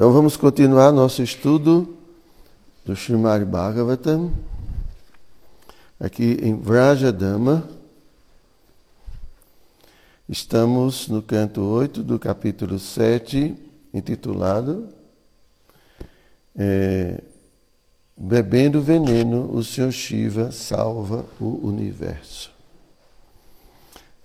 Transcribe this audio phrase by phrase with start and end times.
[0.00, 1.94] Então vamos continuar nosso estudo
[2.86, 4.32] do Srimad Bhagavatam,
[6.00, 7.68] aqui em Vrajadama.
[10.26, 13.54] Estamos no canto 8 do capítulo 7,
[13.92, 14.88] intitulado
[16.56, 17.20] é,
[18.16, 22.50] Bebendo veneno, o Senhor Shiva salva o universo.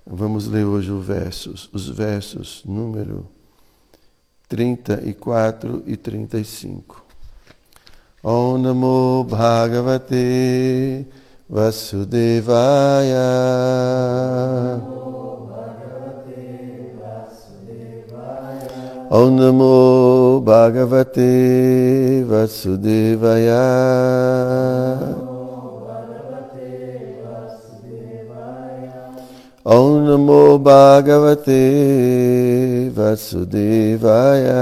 [0.08, 3.35] Vamos ler hoje os versos, os versos número
[4.48, 7.04] 34 e 35.
[8.24, 11.06] Om Namo Bhagavate
[11.50, 13.26] Vasudevaya.
[19.10, 23.66] Om Namo Bhagavate Vasudevaya.
[29.68, 31.52] Om Namo Bhagavate
[32.94, 34.54] Vasudevaya.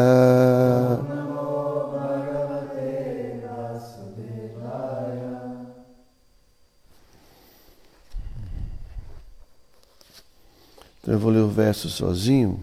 [11.02, 12.58] Então eu vou ler o verso sozinho.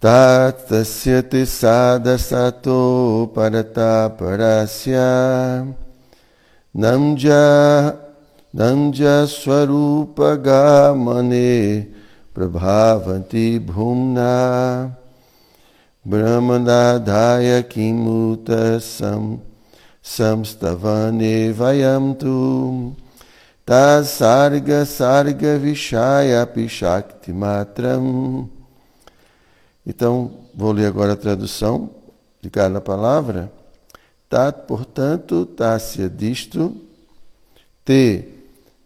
[0.00, 5.64] Tatasya sada sato parata parasya
[6.74, 8.03] namja
[8.54, 11.88] Nandya Swarupa Gamane
[12.32, 14.96] Prabhavanti Bhumna
[16.06, 19.40] Brahmanadhaya Kimuta Sam
[20.00, 22.94] Samstavane Vayamtu
[23.66, 28.48] Tasarga Sarga Vishaya Pishakti Matram
[29.84, 31.90] Então, vou ler agora a tradução
[32.40, 33.50] de cada palavra.
[34.30, 36.72] Tat, portanto, Tássia disto,
[37.84, 38.33] T,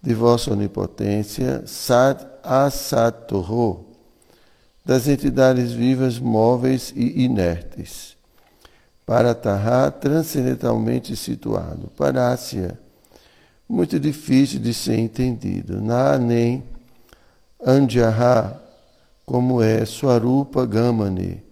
[0.02, 3.84] de vossa onipotência, Sat Asatorro,
[4.84, 8.16] das entidades vivas, móveis e inertes.
[9.04, 11.90] Para Tahá, transcendentalmente situado.
[11.96, 12.78] Parácia,
[13.68, 15.80] muito difícil de ser entendido.
[16.20, 16.62] Nem
[17.64, 18.60] Andjaha,
[19.26, 21.42] como é Swarupa Gamani,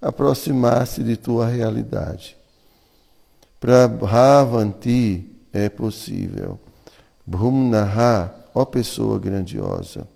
[0.00, 2.36] aproximar-se de tua realidade.
[3.60, 6.58] Prabhavanti é possível.
[7.26, 10.06] Brahmanaha, ó pessoa grandiosa.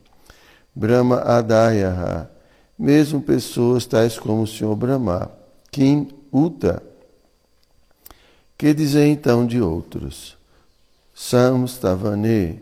[0.72, 2.30] Brahma Adayaha,
[2.78, 5.30] mesmo pessoas tais como o Senhor Brahma.
[5.72, 6.80] Kim Uta.
[8.56, 10.36] Que dizer então de outros?
[11.12, 12.60] Samstavane,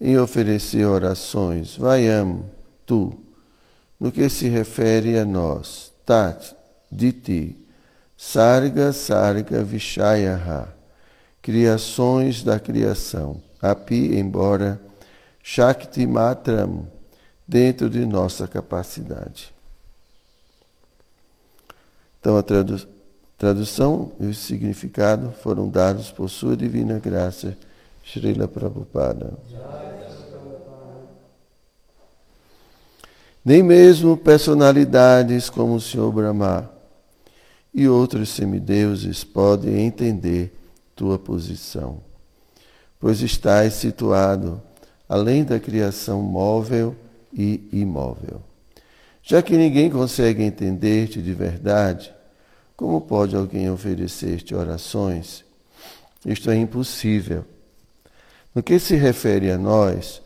[0.00, 2.44] em oferecer orações, Vayam,
[2.84, 3.18] tu,
[3.98, 6.54] no que se refere a nós, Tat,
[6.92, 7.56] de ti,
[8.16, 10.68] Sarga Sarga Vishayaha,
[11.42, 14.80] criações da criação api, embora
[15.42, 16.86] Shakti Matram,
[17.46, 19.52] dentro de nossa capacidade.
[22.20, 22.80] Então a tradu
[23.36, 27.56] tradução e o significado foram dados por sua divina graça,
[28.04, 29.32] Srila Prabhupada.
[33.42, 36.70] Nem mesmo personalidades como o Senhor Brahma
[37.72, 40.54] e outros semideuses podem entender
[40.94, 42.09] tua posição
[43.00, 44.62] pois estás situado
[45.08, 46.94] além da criação móvel
[47.32, 48.40] e imóvel.
[49.22, 52.12] Já que ninguém consegue entender-te de verdade,
[52.76, 55.44] como pode alguém oferecer-te orações?
[56.24, 57.44] Isto é impossível.
[58.54, 60.22] No que se refere a nós,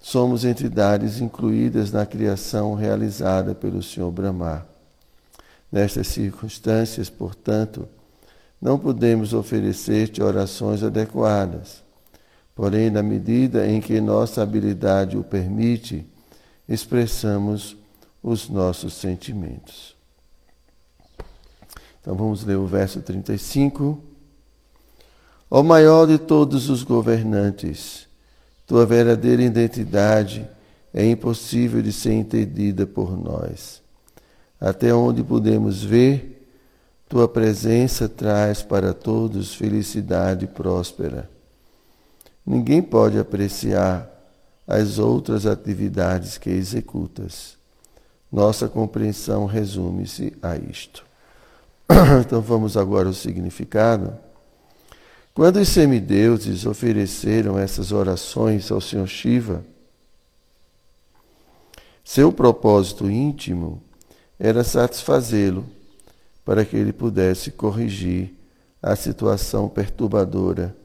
[0.00, 4.66] somos entidades incluídas na criação realizada pelo Senhor Brahma.
[5.70, 7.88] Nestas circunstâncias, portanto,
[8.60, 11.81] não podemos oferecer-te orações adequadas.
[12.62, 16.06] Porém, na medida em que nossa habilidade o permite,
[16.68, 17.76] expressamos
[18.22, 19.96] os nossos sentimentos.
[22.00, 24.00] Então vamos ler o verso 35.
[25.50, 28.06] Ó maior de todos os governantes,
[28.64, 30.48] tua verdadeira identidade
[30.94, 33.82] é impossível de ser entendida por nós.
[34.60, 36.48] Até onde podemos ver,
[37.08, 41.31] tua presença traz para todos felicidade próspera.
[42.44, 44.08] Ninguém pode apreciar
[44.66, 47.56] as outras atividades que executas.
[48.30, 51.04] Nossa compreensão resume-se a isto.
[52.24, 54.16] Então vamos agora ao significado.
[55.34, 59.64] Quando os semideuses ofereceram essas orações ao Senhor Shiva,
[62.04, 63.82] seu propósito íntimo
[64.38, 65.64] era satisfazê-lo
[66.44, 68.34] para que ele pudesse corrigir
[68.82, 70.76] a situação perturbadora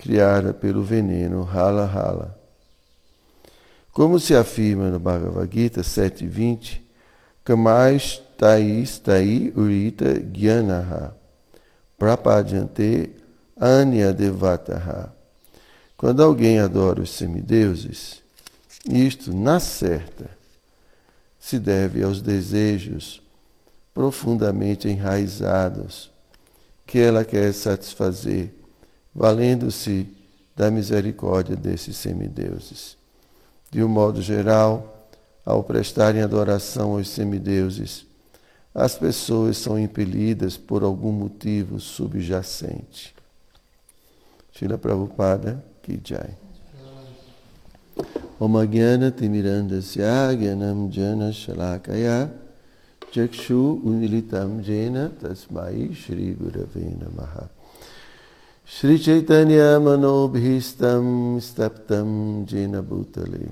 [0.00, 2.38] criada pelo veneno Hala Hala.
[3.92, 6.80] Como se afirma no Bhagavad Gita 7.20,
[7.44, 11.14] Kamais tai stai urita gyanaha
[11.98, 13.10] prapadyante
[13.60, 15.14] anya devataha.
[15.98, 18.22] Quando alguém adora os semideuses,
[18.88, 20.30] isto, na certa,
[21.38, 23.20] se deve aos desejos
[23.92, 26.10] profundamente enraizados
[26.86, 28.59] que ela quer satisfazer,
[29.20, 30.06] valendo-se
[30.56, 32.96] da misericórdia desses semideuses.
[33.70, 35.10] De um modo geral,
[35.44, 38.06] ao prestarem adoração aos semideuses,
[38.74, 43.14] as pessoas são impelidas por algum motivo subjacente.
[44.52, 46.34] Shila Prabhupada Ki Jai.
[48.40, 52.30] Om Jnana Timirandasya Gyanam Jana Shalakaya
[53.12, 57.59] Chakshu Unilitam Jena Tasmai Shri Gurave Namaha
[58.72, 61.06] श्रीचैतन्यमनोभीष्टं
[61.46, 62.10] स्तप्तं
[62.50, 63.46] जेन भूतले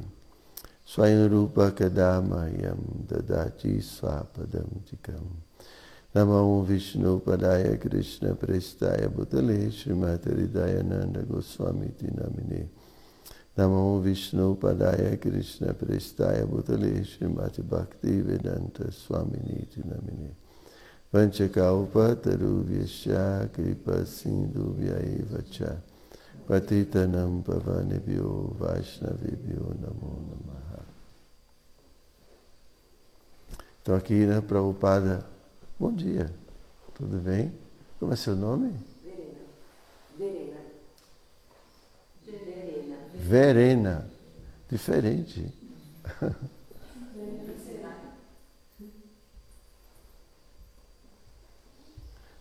[0.92, 2.80] स्वयंरूपकदा मह्यं
[3.10, 5.24] ददाचि स्वापदं चिकं
[6.14, 12.62] नमो विष्णुपदाय कृष्णप्रेष्ठाय भूतले श्रीमातहृदयानन्दगोस्वामीति नामिने
[13.58, 20.30] नमो विष्णुपदाय कृष्णप्रेष्ठाय भूतले श्रीमद्भक्तिवेदान्तस्वामिनीति नामिने
[21.12, 25.76] Vanchakaupa Taruvyasya Kripa Sindhu Vyaiva Cha
[26.46, 30.84] Patitanam Pavanebhyo Vaishnavibhyo Namo Namaha
[33.80, 35.24] Então aqui, né, Prabhupada,
[35.80, 36.30] bom dia,
[36.94, 37.50] tudo bem?
[37.98, 38.74] Como é seu nome?
[40.18, 40.58] Verena.
[42.22, 42.96] Verena.
[43.14, 44.10] Verena.
[44.68, 45.50] Diferente.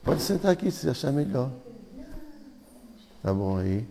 [0.07, 1.51] Pode sentar aqui se achar melhor.
[3.21, 3.86] Tá bom aí.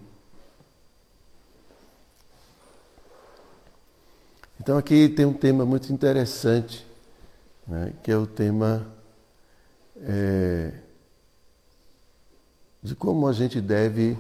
[4.59, 6.87] Então aqui tem um tema muito interessante
[7.69, 8.87] né, que é o tema
[10.01, 10.73] é,
[12.83, 14.17] de como a gente deve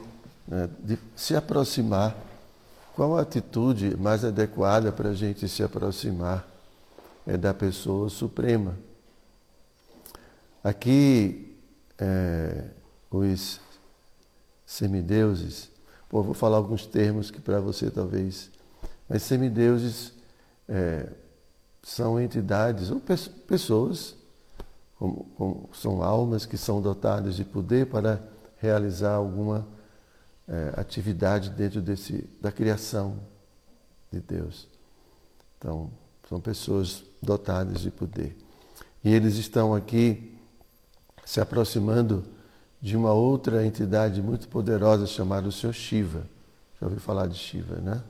[0.46, 2.14] né, de se aproximar,
[2.94, 6.46] qual a atitude mais adequada para a gente se aproximar
[7.26, 8.76] é, da pessoa suprema.
[10.62, 11.45] Aqui,
[11.98, 12.64] é,
[13.10, 13.60] os
[14.64, 15.70] semideuses,
[16.08, 18.50] pô, vou falar alguns termos que para você talvez,
[19.08, 20.12] mas semideuses
[20.68, 21.08] é,
[21.82, 23.00] são entidades ou
[23.46, 24.16] pessoas,
[24.98, 28.20] como, como, são almas que são dotadas de poder para
[28.58, 29.66] realizar alguma
[30.48, 33.18] é, atividade dentro desse, da criação
[34.10, 34.68] de Deus.
[35.58, 35.90] Então,
[36.28, 38.36] são pessoas dotadas de poder.
[39.04, 40.35] E eles estão aqui
[41.26, 42.24] se aproximando
[42.80, 46.24] de uma outra entidade muito poderosa chamada o Senhor Shiva.
[46.80, 48.00] Já ouviu falar de Shiva, né?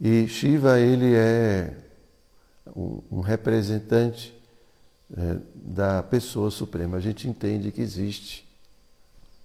[0.00, 1.76] E Shiva, ele é
[2.76, 4.32] um, um representante
[5.16, 6.96] é, da pessoa suprema.
[6.96, 8.48] A gente entende que existe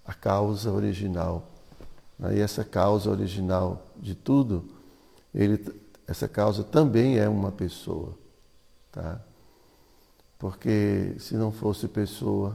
[0.06, 1.50] a causa original.
[2.16, 2.36] Né?
[2.36, 4.70] E essa causa original de tudo,
[5.34, 5.60] ele,
[6.06, 8.16] essa causa também é uma pessoa.
[8.92, 9.20] Tá?
[10.44, 12.54] Porque se não fosse pessoa,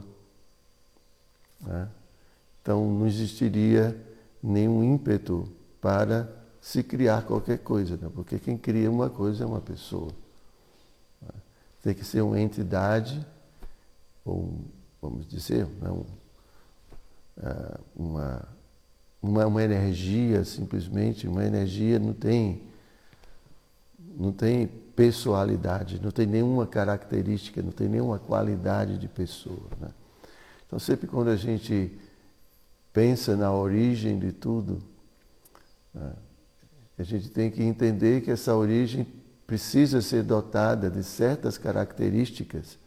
[1.60, 1.90] né?
[2.62, 4.00] então não existiria
[4.44, 5.52] nenhum ímpeto
[5.82, 6.32] para
[6.62, 8.08] se criar qualquer coisa, né?
[8.14, 10.12] porque quem cria uma coisa é uma pessoa.
[11.20, 11.32] Né?
[11.82, 13.26] Tem que ser uma entidade,
[14.24, 14.54] ou
[15.02, 15.90] vamos dizer, né?
[15.90, 18.48] uh, uma,
[19.20, 22.62] uma, uma energia, simplesmente, uma energia não tem,
[24.16, 24.70] não tem
[25.00, 29.70] pessoalidade, não tem nenhuma característica, não tem nenhuma qualidade de pessoa.
[29.80, 29.92] Né?
[30.68, 31.98] Então, sempre quando a gente
[32.92, 34.84] pensa na origem de tudo,
[35.94, 36.12] né?
[36.98, 39.08] A gente tem que entender que essa origem
[39.48, 42.78] precisa ser dotada de certas características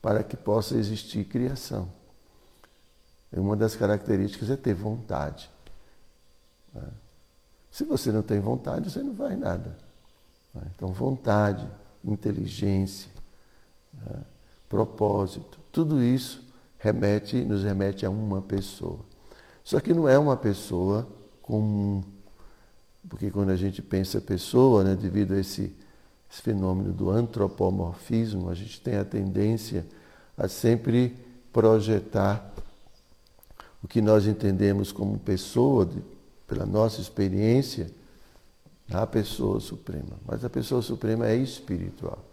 [0.00, 1.92] para que possa existir criação.
[3.30, 5.50] E uma das características é ter vontade.
[6.72, 6.88] Né?
[7.70, 9.87] Se você não tem vontade, você não vai nada.
[10.54, 10.62] Né?
[10.74, 11.66] Então, vontade,
[12.04, 13.10] inteligência,
[13.92, 14.22] né?
[14.68, 16.44] propósito, tudo isso
[16.78, 19.00] remete, nos remete a uma pessoa.
[19.64, 21.06] Só que não é uma pessoa
[21.42, 22.02] comum
[23.08, 25.74] porque quando a gente pensa pessoa, né, devido a esse,
[26.30, 29.86] esse fenômeno do antropomorfismo, a gente tem a tendência
[30.36, 31.16] a sempre
[31.52, 32.52] projetar
[33.82, 36.02] o que nós entendemos como pessoa, de,
[36.46, 37.90] pela nossa experiência,
[38.88, 40.18] na pessoa suprema.
[40.26, 42.24] Mas a pessoa suprema é espiritual.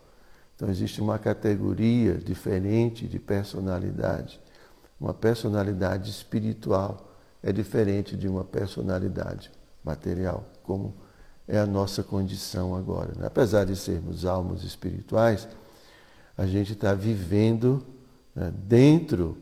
[0.55, 4.39] Então existe uma categoria diferente de personalidade.
[4.99, 7.11] Uma personalidade espiritual
[7.43, 9.51] é diferente de uma personalidade
[9.83, 10.93] material como
[11.47, 13.13] é a nossa condição agora.
[13.15, 13.27] Né?
[13.27, 15.47] Apesar de sermos almas espirituais,
[16.37, 17.85] a gente está vivendo
[18.35, 19.37] né, dentro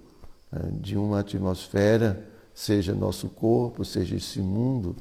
[0.52, 4.96] né, de uma atmosfera, seja nosso corpo, seja esse mundo,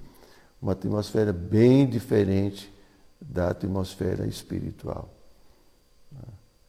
[0.62, 2.73] uma atmosfera bem diferente
[3.21, 5.12] da atmosfera espiritual.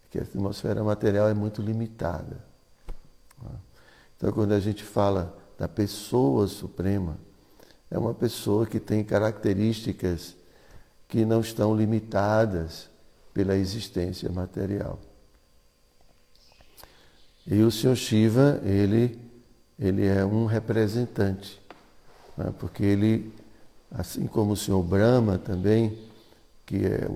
[0.09, 2.43] Que a atmosfera material é muito limitada.
[4.17, 7.17] Então, quando a gente fala da pessoa suprema,
[7.91, 10.35] é uma pessoa que tem características
[11.07, 12.89] que não estão limitadas
[13.33, 14.99] pela existência material.
[17.45, 19.19] E o Senhor Shiva, ele,
[19.77, 21.61] ele é um representante,
[22.37, 22.53] né?
[22.57, 23.33] porque ele,
[23.93, 25.97] assim como o Senhor Brahma também,
[26.65, 27.07] que é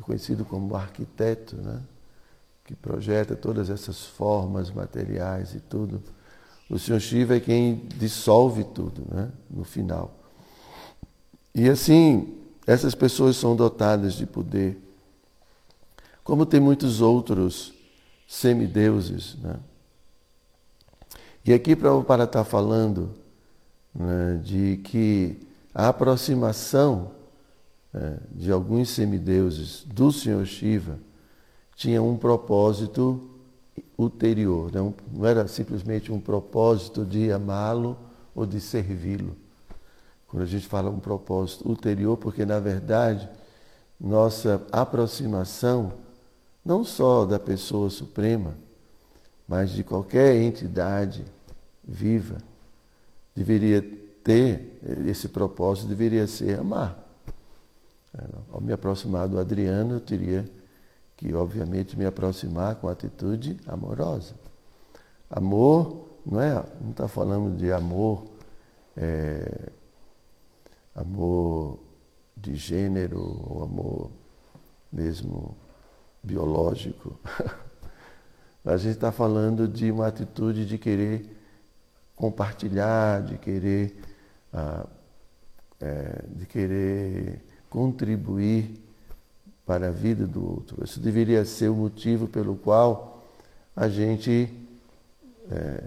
[0.00, 1.80] conhecido como arquiteto, né?
[2.64, 6.00] que projeta todas essas formas materiais e tudo,
[6.68, 9.28] o Senhor Shiva é quem dissolve tudo né?
[9.50, 10.14] no final.
[11.52, 14.80] E assim, essas pessoas são dotadas de poder.
[16.22, 17.72] Como tem muitos outros
[18.28, 19.34] semideuses.
[19.42, 19.56] Né?
[21.44, 23.10] E aqui para estar falando
[23.92, 27.12] né, de que a aproximação
[27.92, 30.98] né, de alguns semideuses do Senhor Shiva
[31.76, 33.28] tinha um propósito
[33.96, 37.96] ulterior, não, não era simplesmente um propósito de amá-lo
[38.34, 39.36] ou de servi-lo.
[40.26, 43.28] Quando a gente fala um propósito ulterior, porque na verdade
[44.00, 45.92] nossa aproximação,
[46.64, 48.56] não só da pessoa suprema,
[49.46, 51.24] mas de qualquer entidade
[51.84, 52.38] viva,
[53.34, 56.98] deveria ter esse propósito, deveria ser amar.
[58.52, 60.48] Ao me aproximar do Adriano, eu teria
[61.16, 64.34] que, obviamente, me aproximar com atitude amorosa.
[65.28, 68.26] Amor não é, não está falando de amor
[68.96, 69.70] é,
[70.94, 71.78] amor
[72.36, 74.10] de gênero, ou amor
[74.92, 75.56] mesmo
[76.22, 77.18] biológico.
[78.64, 81.36] A gente está falando de uma atitude de querer
[82.14, 83.96] compartilhar, de querer,
[84.52, 88.80] é, de querer contribuir
[89.64, 90.84] para a vida do outro.
[90.84, 93.24] Isso deveria ser o motivo pelo qual
[93.76, 94.52] a gente
[95.50, 95.84] é,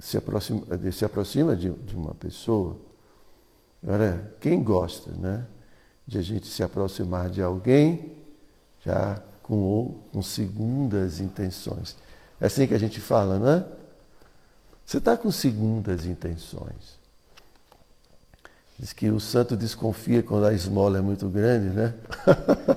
[0.00, 2.76] se aproxima, se aproxima de, de uma pessoa.
[3.82, 5.46] Agora, quem gosta né,
[6.06, 8.12] de a gente se aproximar de alguém
[8.84, 11.96] já com, com segundas intenções?
[12.40, 13.66] É assim que a gente fala, não é?
[14.84, 16.95] Você está com segundas intenções.
[18.78, 21.94] Diz que o santo desconfia quando a esmola é muito grande, né?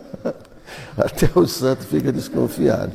[0.96, 2.94] Até o santo fica desconfiado.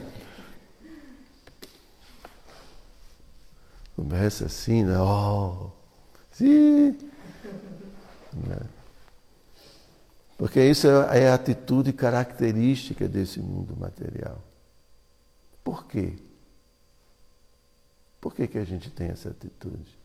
[3.95, 4.99] Começa assim, né?
[4.99, 5.71] Oh,
[6.33, 6.97] sim.
[8.33, 8.61] Né?
[10.37, 14.43] Porque isso é, é a atitude característica desse mundo material.
[15.63, 16.15] Por quê?
[18.21, 20.04] Por que, que a gente tem essa atitude?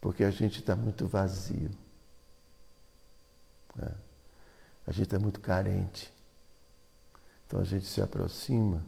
[0.00, 1.70] Porque a gente está muito vazio.
[3.74, 3.92] Né?
[4.86, 6.12] A gente é muito carente.
[7.46, 8.84] Então a gente se aproxima,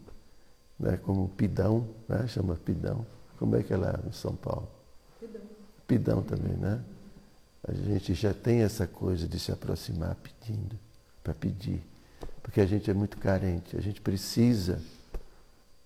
[0.79, 3.07] né, como pidão, né, chama pidão.
[3.39, 4.69] Como é que ela é em São Paulo?
[5.19, 5.43] Pidão.
[5.87, 6.83] Pidão também, né?
[7.67, 10.79] A gente já tem essa coisa de se aproximar pedindo,
[11.23, 11.83] para pedir,
[12.43, 14.81] porque a gente é muito carente, a gente precisa,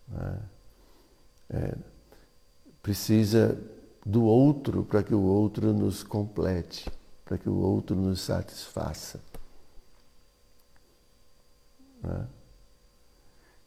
[0.09, 0.39] né?
[1.51, 1.75] é,
[2.83, 3.59] precisa
[4.05, 6.91] do outro para que o outro nos complete,
[7.25, 9.21] para que o outro nos satisfaça.
[12.03, 12.27] Né?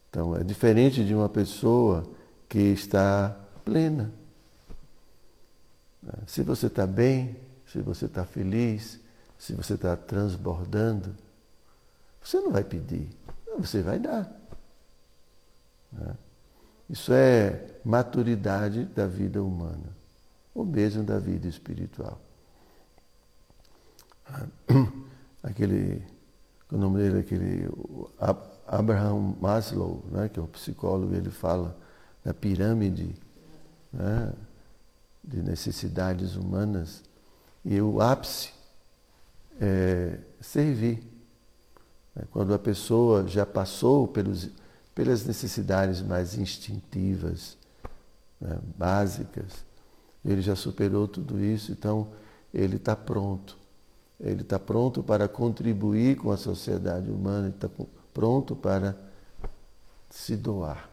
[0.08, 2.08] Então é diferente de uma pessoa
[2.48, 4.10] que está plena.
[6.02, 6.14] Né?
[6.26, 9.00] Se você está bem, se você está feliz,
[9.38, 11.14] se você está transbordando,
[12.22, 13.08] você não vai pedir,
[13.58, 14.30] você vai dar.
[15.92, 16.14] Né?
[16.88, 19.96] Isso é maturidade da vida humana,
[20.58, 22.20] ou mesmo da vida espiritual.
[25.40, 26.02] Aquele,
[26.72, 27.68] o nome dele, aquele
[28.66, 31.78] Abraham Maslow, né, que é um psicólogo, ele fala
[32.24, 33.14] da pirâmide
[33.92, 34.32] né,
[35.22, 37.04] de necessidades humanas
[37.64, 38.52] e o ápice
[39.60, 41.00] é servir.
[42.16, 42.24] Né?
[42.32, 44.50] Quando a pessoa já passou pelos,
[44.92, 47.56] pelas necessidades mais instintivas,
[48.40, 49.67] né, básicas,
[50.28, 52.08] ele já superou tudo isso, então
[52.52, 53.56] ele está pronto.
[54.20, 57.70] Ele está pronto para contribuir com a sociedade humana, ele está
[58.12, 58.94] pronto para
[60.10, 60.90] se doar.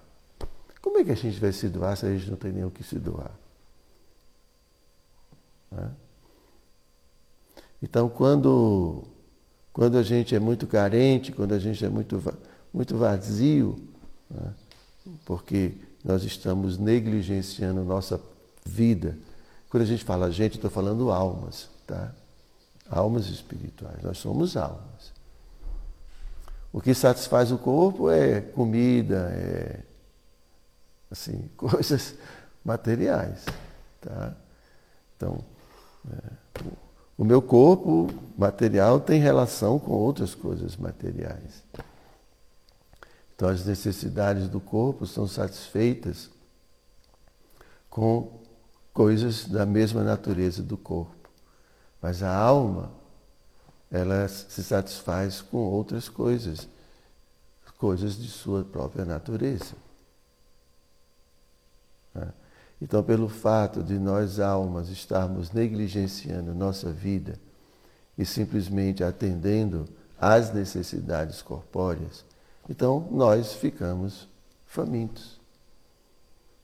[0.82, 2.72] Como é que a gente vai se doar se a gente não tem nem o
[2.72, 3.32] que se doar?
[5.70, 5.92] Né?
[7.84, 9.04] Então, quando,
[9.74, 12.24] quando a gente é muito carente, quando a gente é muito,
[12.74, 13.76] muito vazio,
[14.30, 14.54] né?
[15.26, 15.74] porque
[16.04, 18.18] nós estamos negligenciando nossa
[18.66, 19.18] vida.
[19.70, 22.12] Quando a gente fala gente, estou falando almas, tá?
[22.90, 24.02] Almas espirituais.
[24.02, 25.14] Nós somos almas.
[26.74, 29.82] O que satisfaz o corpo é comida, é
[31.10, 32.16] assim, coisas
[32.64, 33.46] materiais,
[34.02, 34.36] tá?
[35.16, 35.40] Então,
[36.12, 36.62] é,
[37.18, 41.64] o meu corpo material tem relação com outras coisas materiais.
[43.36, 46.30] Então, as necessidades do corpo são satisfeitas
[47.90, 48.45] com
[48.96, 51.30] coisas da mesma natureza do corpo.
[52.02, 52.94] Mas a alma,
[53.92, 56.70] ela se satisfaz com outras coisas,
[57.78, 59.76] coisas de sua própria natureza.
[62.14, 62.32] Né?
[62.82, 67.38] Então, pelo fato de nós, almas, estarmos negligenciando nossa vida
[68.18, 72.24] e simplesmente atendendo às necessidades corpóreas,
[72.70, 74.30] então nós ficamos
[74.66, 75.38] famintos.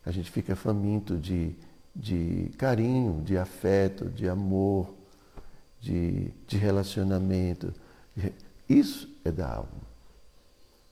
[0.05, 1.53] A gente fica faminto de,
[1.95, 4.93] de carinho, de afeto, de amor,
[5.79, 7.74] de, de relacionamento.
[8.69, 9.91] Isso é da alma.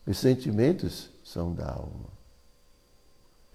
[0.05, 2.09] Os sentimentos são da alma.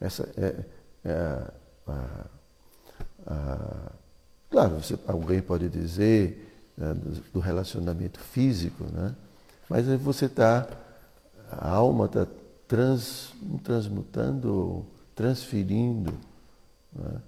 [0.01, 0.65] Essa é,
[1.05, 1.51] é
[1.87, 2.27] a,
[3.27, 3.93] a,
[4.51, 9.15] claro, você, alguém pode dizer né, do, do, relacionamento físico, né?
[9.69, 10.69] mas você está
[11.51, 12.27] a alma está
[12.67, 13.33] trans,
[13.63, 14.85] transmutando,
[15.15, 16.13] transferindo.
[16.93, 17.21] Né?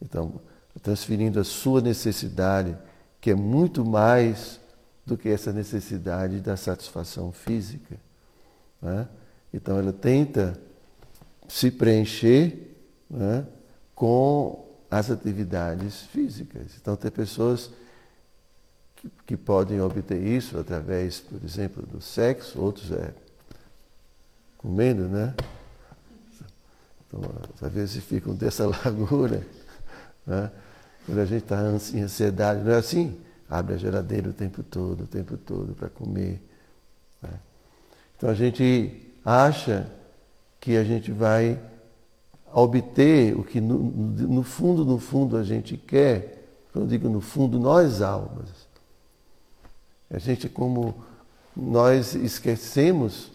[0.00, 0.40] Então,
[0.82, 2.76] transferindo a sua necessidade,
[3.20, 4.60] que é muito mais
[5.04, 7.96] do que essa necessidade da satisfação física.
[8.80, 9.08] Né?
[9.52, 10.58] Então, ela tenta
[11.48, 12.76] se preencher
[13.08, 13.46] né,
[13.94, 16.76] com as atividades físicas.
[16.80, 17.70] Então, tem pessoas
[18.96, 23.12] que, que podem obter isso através, por exemplo, do sexo, outros é
[24.58, 25.34] comendo, né?
[27.06, 27.22] Então,
[27.62, 29.46] às vezes ficam dessa largura.
[30.28, 30.50] Né?
[31.06, 31.56] Quando a gente está
[31.94, 33.18] em ansiedade, não é assim?
[33.48, 36.42] Abre a geladeira o tempo todo, o tempo todo para comer.
[37.22, 37.30] Né?
[38.14, 39.90] Então a gente acha
[40.60, 41.58] que a gente vai
[42.52, 46.46] obter o que no, no, fundo, no fundo a gente quer.
[46.72, 48.50] Quando eu digo no fundo, nós almas.
[50.10, 50.94] A gente como
[51.56, 53.30] nós esquecemos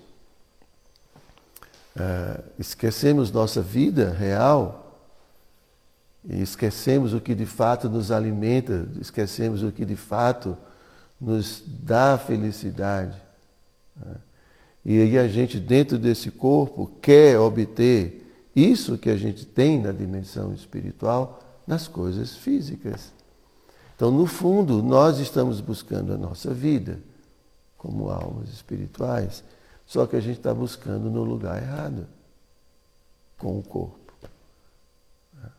[1.96, 4.83] uh, esquecemos nossa vida real
[6.26, 10.58] e esquecemos o que de fato nos alimenta, esquecemos o que de fato
[11.20, 13.18] nos dá felicidade.
[13.96, 14.16] Né?
[14.86, 19.92] E aí a gente, dentro desse corpo, quer obter isso que a gente tem na
[19.92, 23.12] dimensão espiritual nas coisas físicas.
[23.96, 27.00] Então, no fundo, nós estamos buscando a nossa vida
[27.78, 29.44] como almas espirituais.
[29.86, 32.08] Só que a gente está buscando no lugar errado,
[33.38, 34.03] com o corpo.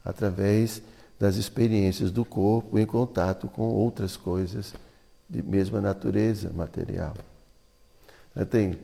[0.05, 0.83] Através
[1.19, 4.75] das experiências do corpo em contato com outras coisas
[5.29, 7.15] de mesma natureza material.
[8.51, 8.79] Tem,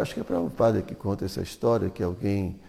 [0.00, 2.60] acho que é para o padre que conta essa história que alguém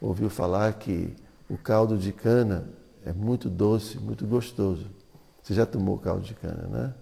[0.00, 1.14] ouviu falar que
[1.48, 2.66] o caldo de cana
[3.04, 4.86] é muito doce, muito gostoso.
[5.42, 6.94] Você já tomou caldo de cana, né?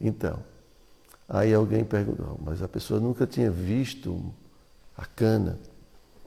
[0.00, 0.42] Então,
[1.32, 4.20] Aí alguém perguntou, mas a pessoa nunca tinha visto
[4.96, 5.56] a cana.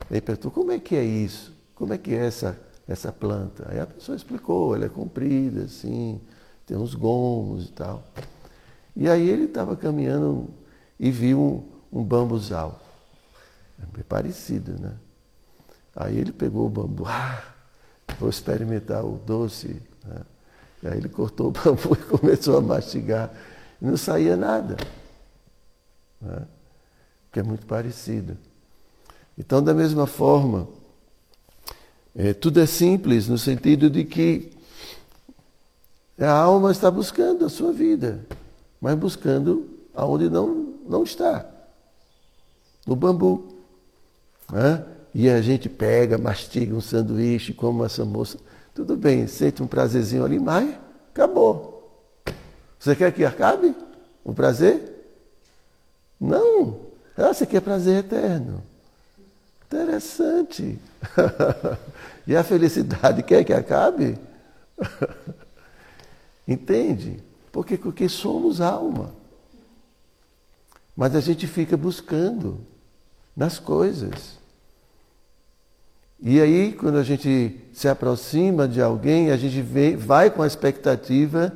[0.09, 1.53] Aí perguntou, como é que é isso?
[1.75, 3.67] Como é que é essa, essa planta?
[3.69, 6.21] Aí a pessoa explicou, ela é comprida, assim,
[6.65, 8.03] tem uns gomos e tal.
[8.95, 10.49] E aí ele estava caminhando
[10.99, 11.39] e viu
[11.91, 12.79] um, um bambuzal.
[13.97, 14.93] É parecido, né?
[15.95, 17.43] Aí ele pegou o bambu, ah,
[18.19, 19.81] vou experimentar o doce.
[20.03, 20.21] Né?
[20.81, 23.31] E aí ele cortou o bambu e começou a mastigar
[23.81, 24.77] e não saía nada.
[26.21, 26.47] Né?
[27.31, 28.37] Que é muito parecido.
[29.37, 30.67] Então, da mesma forma,
[32.15, 34.51] é, tudo é simples no sentido de que
[36.19, 38.25] a alma está buscando a sua vida,
[38.79, 41.49] mas buscando aonde não, não está.
[42.85, 43.57] No bambu.
[44.51, 44.85] Né?
[45.13, 48.37] E a gente pega, mastiga um sanduíche, como essa moça.
[48.73, 50.75] Tudo bem, sente um prazerzinho ali, mas
[51.11, 51.73] acabou.
[52.79, 53.75] Você quer que acabe
[54.23, 54.91] o prazer?
[56.19, 56.79] Não.
[57.15, 58.63] Ah, você quer prazer eterno.
[59.73, 60.79] Interessante.
[62.27, 64.19] e a felicidade quer que acabe?
[66.47, 67.23] Entende?
[67.51, 69.11] Porque, porque somos alma.
[70.95, 72.59] Mas a gente fica buscando
[73.35, 74.37] nas coisas.
[76.21, 80.47] E aí, quando a gente se aproxima de alguém, a gente vê, vai com a
[80.47, 81.51] expectativa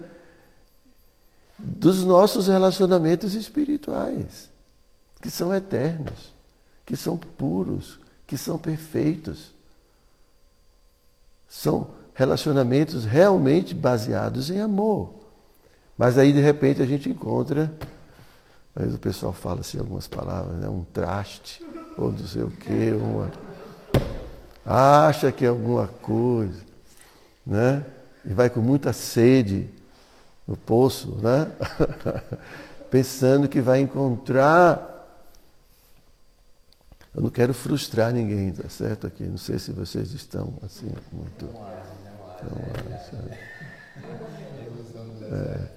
[1.58, 4.49] dos nossos relacionamentos espirituais,
[5.21, 6.34] que são eternos,
[6.86, 9.55] que são puros, que são perfeitos.
[11.47, 15.13] São relacionamentos realmente baseados em amor.
[15.97, 17.71] Mas aí de repente a gente encontra,
[18.75, 20.67] aí o pessoal fala assim algumas palavras, né?
[20.67, 21.65] um traste,
[21.97, 23.31] ou não sei o quê, uma.
[24.65, 26.61] Acha que é alguma coisa,
[27.45, 27.85] né?
[28.25, 29.69] E vai com muita sede
[30.45, 31.49] no poço, né?
[32.91, 34.96] Pensando que vai encontrar.
[37.17, 39.23] Eu não quero frustrar ninguém, tá certo aqui?
[39.23, 41.49] Não sei se vocês estão assim muito.
[45.23, 45.67] É.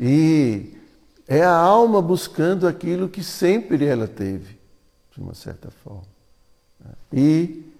[0.00, 0.78] E
[1.26, 4.56] é a alma buscando aquilo que sempre ela teve,
[5.10, 6.06] de uma certa forma.
[7.12, 7.72] E,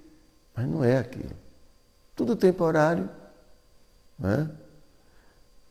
[0.52, 1.36] mas não é aquilo.
[2.16, 3.08] Tudo temporário.
[4.18, 4.50] Né?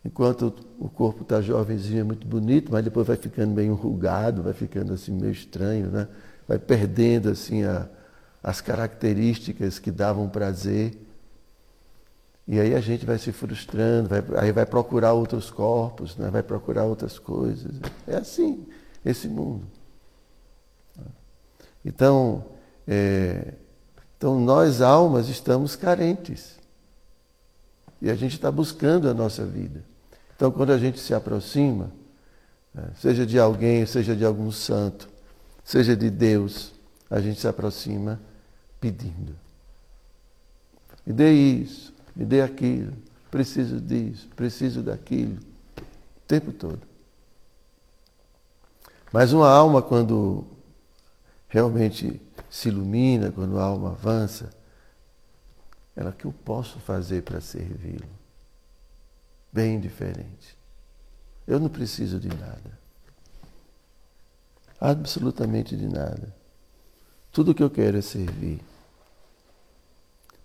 [0.06, 4.54] Enquanto o corpo está jovenzinho, é muito bonito, mas depois vai ficando meio enrugado, vai
[4.54, 6.08] ficando assim meio estranho, né?
[6.54, 7.88] Vai perdendo assim a,
[8.42, 10.96] as características que davam prazer.
[12.48, 16.30] E aí a gente vai se frustrando, vai, aí vai procurar outros corpos, né?
[16.30, 17.80] vai procurar outras coisas.
[18.06, 18.68] É assim,
[19.04, 19.66] esse mundo.
[21.84, 22.46] Então,
[22.88, 23.54] é,
[24.18, 26.60] então nós almas estamos carentes.
[28.02, 29.84] E a gente está buscando a nossa vida.
[30.36, 31.92] Então quando a gente se aproxima,
[32.74, 35.13] né, seja de alguém, seja de algum santo,
[35.64, 36.74] seja de Deus,
[37.10, 38.20] a gente se aproxima
[38.80, 39.36] pedindo.
[41.06, 42.94] Me dê isso, me dê aquilo,
[43.30, 45.40] preciso disso, preciso daquilo,
[45.78, 46.82] o tempo todo.
[49.12, 50.46] Mas uma alma, quando
[51.48, 54.50] realmente se ilumina, quando a alma avança,
[55.96, 58.10] ela, que eu posso fazer para servi-lo?
[59.52, 60.58] Bem diferente.
[61.46, 62.83] Eu não preciso de nada.
[64.84, 66.36] Absolutamente de nada.
[67.32, 68.60] Tudo que eu quero é servir.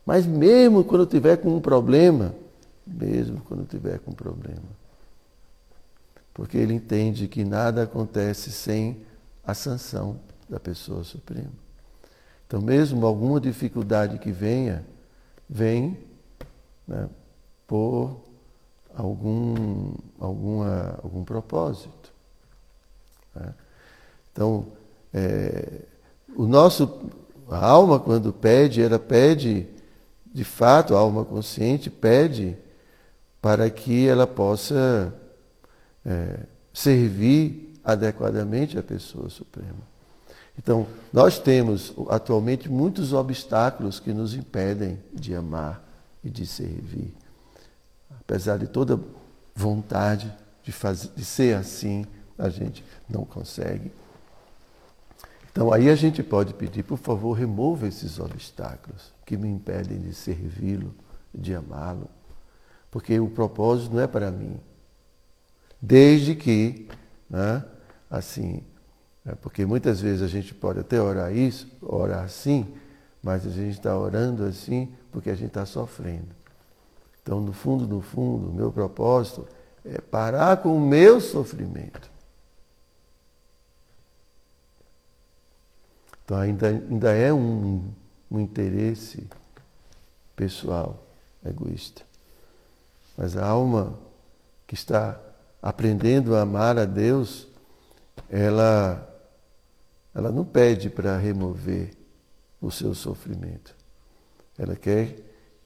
[0.06, 2.32] Mas mesmo quando eu tiver com um problema,
[2.86, 4.62] mesmo quando eu tiver com um problema,
[6.32, 9.04] porque ele entende que nada acontece sem
[9.44, 11.50] a sanção da pessoa suprema.
[12.46, 14.86] Então, mesmo alguma dificuldade que venha,
[15.50, 15.98] vem
[16.86, 17.08] né,
[17.66, 18.20] por
[18.94, 22.12] algum, alguma, algum propósito.
[23.34, 23.52] Né?
[24.38, 24.66] Então,
[25.12, 25.80] é,
[26.36, 27.10] o nosso,
[27.50, 29.66] a alma quando pede, ela pede
[30.32, 32.56] de fato, a alma consciente pede
[33.42, 35.12] para que ela possa
[36.06, 36.38] é,
[36.72, 39.82] servir adequadamente a pessoa suprema.
[40.56, 45.82] Então, nós temos atualmente muitos obstáculos que nos impedem de amar
[46.22, 47.12] e de servir.
[48.20, 49.00] Apesar de toda
[49.52, 52.06] vontade de, fazer, de ser assim,
[52.38, 53.90] a gente não consegue.
[55.58, 60.14] Então aí a gente pode pedir, por favor, remova esses obstáculos que me impedem de
[60.14, 60.94] servi-lo,
[61.34, 62.08] de amá-lo,
[62.92, 64.60] porque o propósito não é para mim.
[65.82, 66.86] Desde que,
[67.28, 67.64] né,
[68.08, 68.62] assim,
[69.26, 72.72] é porque muitas vezes a gente pode até orar isso, orar assim,
[73.20, 76.36] mas a gente está orando assim porque a gente está sofrendo.
[77.20, 79.44] Então, no fundo, no fundo, o meu propósito
[79.84, 82.08] é parar com o meu sofrimento.
[86.28, 87.90] Então ainda, ainda é um,
[88.30, 89.26] um interesse
[90.36, 91.02] pessoal,
[91.42, 92.02] egoísta.
[93.16, 93.98] Mas a alma
[94.66, 95.18] que está
[95.62, 97.48] aprendendo a amar a Deus,
[98.28, 99.08] ela,
[100.14, 101.92] ela não pede para remover
[102.60, 103.74] o seu sofrimento.
[104.58, 105.16] Ela quer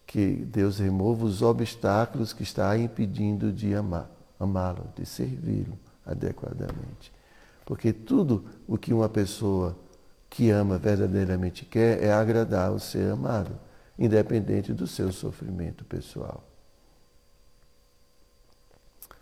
[0.07, 7.13] que Deus remova os obstáculos que está impedindo de amar, amá-lo, de servi-lo adequadamente.
[7.67, 9.77] Porque tudo o que uma pessoa
[10.33, 13.55] que ama verdadeiramente quer é agradar o ser amado,
[13.99, 16.43] independente do seu sofrimento pessoal.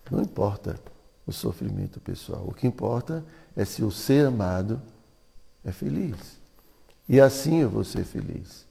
[0.08, 0.78] Não importa
[1.26, 3.24] o sofrimento pessoal, o que importa
[3.56, 4.80] é se o ser amado
[5.64, 6.38] é feliz.
[7.08, 8.64] E assim eu vou ser feliz.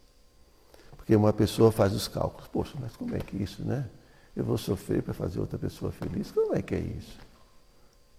[0.96, 2.48] Porque uma pessoa faz os cálculos.
[2.48, 3.86] Poxa, mas como é que é isso, né?
[4.34, 6.32] Eu vou sofrer para fazer outra pessoa feliz?
[6.32, 7.20] Como é que é isso?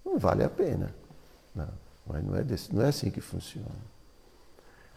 [0.05, 0.95] Não vale a pena.
[1.55, 1.69] Não,
[2.07, 3.90] mas não é, desse, não é assim que funciona.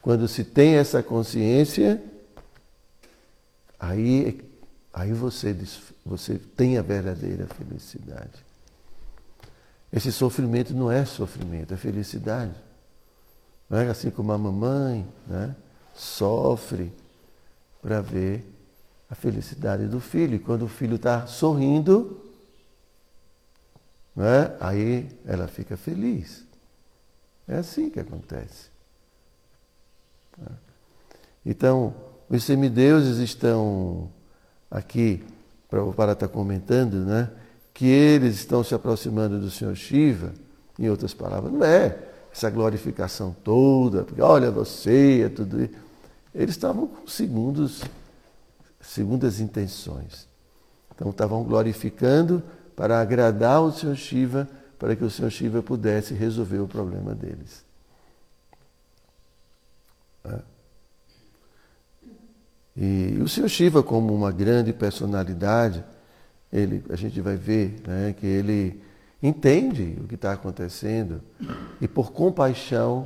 [0.03, 2.03] Quando se tem essa consciência,
[3.79, 4.43] aí,
[4.93, 5.55] aí você,
[6.05, 8.45] você tem a verdadeira felicidade.
[9.93, 12.53] Esse sofrimento não é sofrimento, é felicidade.
[13.69, 15.55] Não é assim como a mamãe né,
[15.95, 16.91] sofre
[17.81, 18.45] para ver
[19.09, 20.35] a felicidade do filho.
[20.35, 22.21] E quando o filho está sorrindo,
[24.13, 24.57] não é?
[24.59, 26.43] aí ela fica feliz.
[27.47, 28.72] É assim que acontece.
[31.45, 31.93] Então,
[32.29, 34.09] os semideuses estão
[34.71, 35.23] aqui,
[35.69, 37.29] para estar comentando, né?
[37.73, 40.31] que eles estão se aproximando do Senhor Shiva,
[40.77, 41.97] em outras palavras, não é
[42.31, 45.73] essa glorificação toda, porque olha você, é tudo isso.
[46.33, 47.83] Eles estavam com segundos,
[48.81, 50.27] segundas intenções.
[50.95, 52.41] Então estavam glorificando
[52.75, 54.47] para agradar o Senhor Shiva,
[54.79, 57.63] para que o Senhor Shiva pudesse resolver o problema deles.
[62.83, 65.81] E o Senhor Shiva, como uma grande personalidade,
[66.51, 68.81] ele, a gente vai ver né, que ele
[69.21, 71.21] entende o que está acontecendo
[71.79, 73.05] e por compaixão,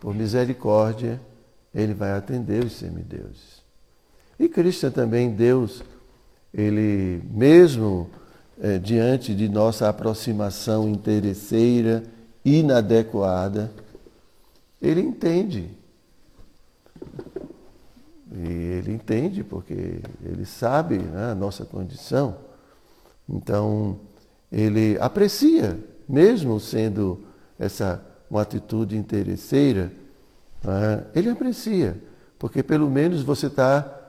[0.00, 1.20] por misericórdia,
[1.72, 3.62] ele vai atender os semideuses.
[4.40, 5.84] E Cristo é também, Deus,
[6.52, 8.10] ele mesmo
[8.60, 12.02] é, diante de nossa aproximação interesseira,
[12.44, 13.70] inadequada,
[14.80, 15.70] ele entende.
[18.34, 22.36] E ele entende porque ele sabe né, a nossa condição.
[23.28, 24.00] Então,
[24.50, 27.22] ele aprecia, mesmo sendo
[27.58, 29.92] essa uma atitude interesseira,
[30.64, 32.02] né, ele aprecia,
[32.38, 34.00] porque pelo menos você está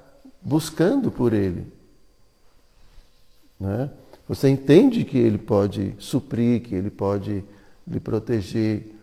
[0.41, 1.67] buscando por ele.
[3.59, 3.89] Né?
[4.27, 7.43] Você entende que ele pode suprir, que ele pode
[7.85, 8.95] lhe proteger.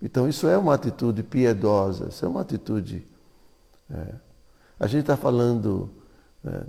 [0.00, 3.04] Então, isso é uma atitude piedosa, isso é uma atitude.
[3.90, 4.27] É.
[4.78, 5.90] A gente está falando.
[6.44, 6.62] É,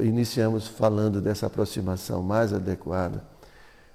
[0.00, 3.22] iniciamos falando dessa aproximação mais adequada,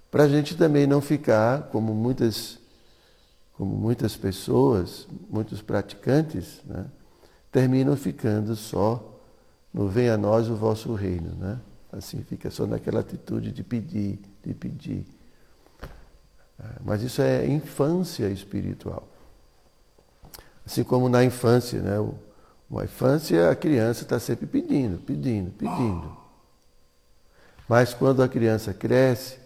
[0.09, 2.59] para a gente também não ficar como muitas,
[3.57, 6.85] como muitas pessoas, muitos praticantes, né,
[7.51, 9.19] terminam ficando só
[9.73, 11.59] no venha a nós o vosso reino, né?
[11.91, 15.05] Assim, fica só naquela atitude de pedir, de pedir.
[16.59, 19.07] É, mas isso é infância espiritual.
[20.65, 21.97] Assim como na infância, né?
[22.69, 26.17] Na infância a criança está sempre pedindo, pedindo, pedindo.
[27.67, 29.37] Mas quando a criança cresce,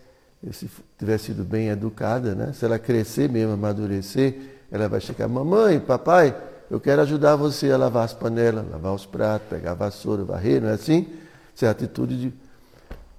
[0.51, 2.53] se tiver sido bem educada, né?
[2.53, 4.35] se ela crescer mesmo, amadurecer,
[4.71, 6.35] ela vai chegar, mamãe, papai,
[6.69, 10.61] eu quero ajudar você a lavar as panelas, lavar os pratos, pegar a vassoura, varrer,
[10.61, 11.07] não é assim?
[11.55, 12.33] Isso é atitude de.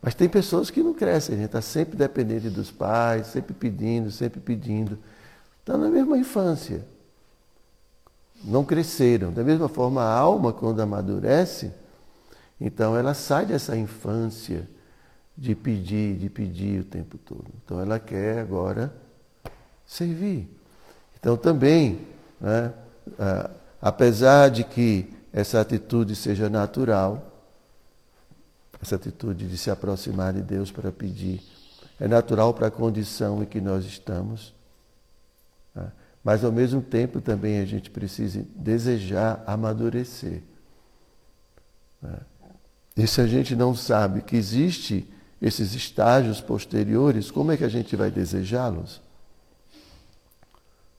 [0.02, 4.10] Mas tem pessoas que não crescem, a gente está sempre dependente dos pais, sempre pedindo,
[4.10, 4.98] sempre pedindo.
[5.60, 6.84] Está na mesma infância.
[8.44, 9.32] Não cresceram.
[9.32, 11.72] Da mesma forma, a alma, quando amadurece,
[12.60, 14.68] então ela sai dessa infância
[15.36, 17.46] de pedir, de pedir o tempo todo.
[17.64, 18.92] Então ela quer agora
[19.86, 20.48] servir.
[21.18, 22.00] Então também,
[22.40, 22.72] né,
[23.80, 27.32] apesar de que essa atitude seja natural,
[28.80, 31.40] essa atitude de se aproximar de Deus para pedir,
[32.00, 34.54] é natural para a condição em que nós estamos?
[36.22, 40.42] Mas ao mesmo tempo também a gente precisa desejar amadurecer.
[42.00, 42.20] Tá?
[42.96, 45.08] E se a gente não sabe que existe
[45.40, 49.00] esses estágios posteriores, como é que a gente vai desejá-los?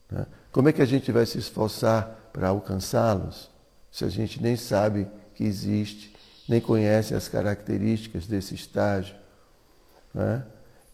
[0.07, 0.25] Tá?
[0.51, 3.49] Como é que a gente vai se esforçar para alcançá-los
[3.91, 6.15] se a gente nem sabe que existe,
[6.47, 9.15] nem conhece as características desse estágio?
[10.13, 10.43] Né?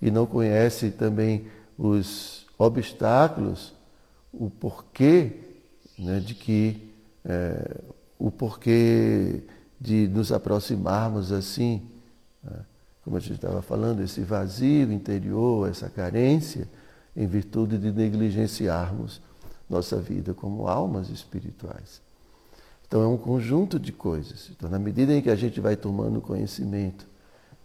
[0.02, 3.75] E não conhece também os obstáculos,
[4.40, 5.40] o porquê
[5.98, 6.94] né, de que
[7.24, 7.82] é,
[8.18, 9.44] o porquê
[9.80, 11.82] de nos aproximarmos assim,
[12.44, 12.66] né?
[13.04, 16.68] como a gente estava falando, esse vazio interior, essa carência,
[17.16, 19.22] em virtude de negligenciarmos
[19.70, 22.02] nossa vida como almas espirituais.
[22.88, 24.52] Então é um conjunto de coisas.
[24.52, 27.08] Então, na medida em que a gente vai tomando conhecimento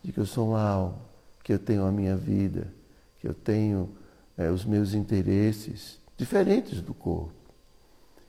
[0.03, 0.99] de que eu sou uma alma,
[1.45, 2.73] que eu tenho a minha vida,
[3.19, 3.91] que eu tenho
[4.37, 7.33] é, os meus interesses diferentes do corpo,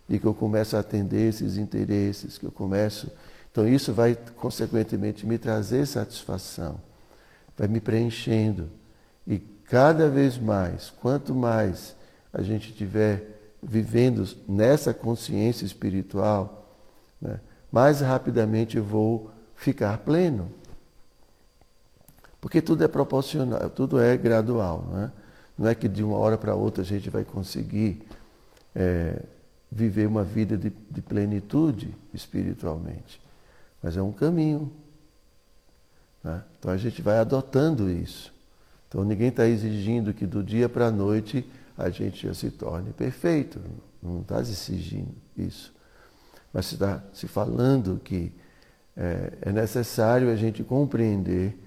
[0.07, 3.11] e que eu começo a atender esses interesses, que eu começo.
[3.51, 6.79] Então, isso vai, consequentemente, me trazer satisfação,
[7.57, 8.69] vai me preenchendo.
[9.27, 11.93] E cada vez mais, quanto mais
[12.31, 16.73] a gente tiver vivendo nessa consciência espiritual,
[17.21, 20.49] né, mais rapidamente eu vou ficar pleno.
[22.39, 24.87] Porque tudo é proporcional, tudo é gradual.
[24.89, 25.11] Não é,
[25.57, 28.01] não é que de uma hora para outra a gente vai conseguir
[28.75, 29.21] é,
[29.71, 33.21] viver uma vida de, de plenitude espiritualmente.
[33.81, 34.71] Mas é um caminho.
[36.23, 36.43] Né?
[36.59, 38.33] Então a gente vai adotando isso.
[38.87, 42.91] Então ninguém está exigindo que do dia para a noite a gente já se torne
[42.91, 43.59] perfeito.
[44.01, 45.73] Não está exigindo isso.
[46.53, 48.31] Mas está se falando que
[48.95, 51.57] é, é, necessário a gente compreender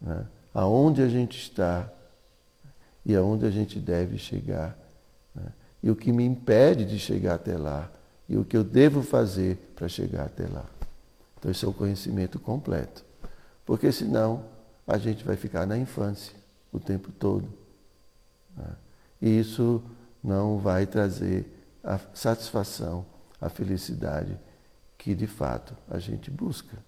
[0.00, 1.88] né, aonde a gente está
[3.04, 4.76] e aonde a gente deve chegar.
[5.34, 5.46] Né?
[5.82, 7.90] E o que me impede de chegar até lá
[8.28, 10.64] e o que eu devo fazer para chegar até lá.
[11.38, 13.04] Então, esse é o conhecimento completo.
[13.66, 14.44] Porque senão
[14.86, 16.34] a gente vai ficar na infância
[16.72, 17.48] o tempo todo.
[18.56, 18.72] Né?
[19.20, 19.82] E isso
[20.22, 21.46] não vai trazer
[21.82, 23.04] a satisfação,
[23.40, 24.38] a felicidade
[24.96, 26.78] que de fato a gente busca.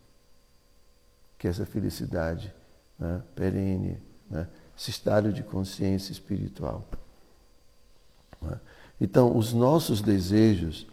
[1.38, 2.52] Que essa felicidade
[2.98, 3.98] né, perene,
[4.30, 6.86] né, esse estado de consciência espiritual.
[8.42, 8.60] Né?
[9.00, 10.86] Então, os nossos desejos,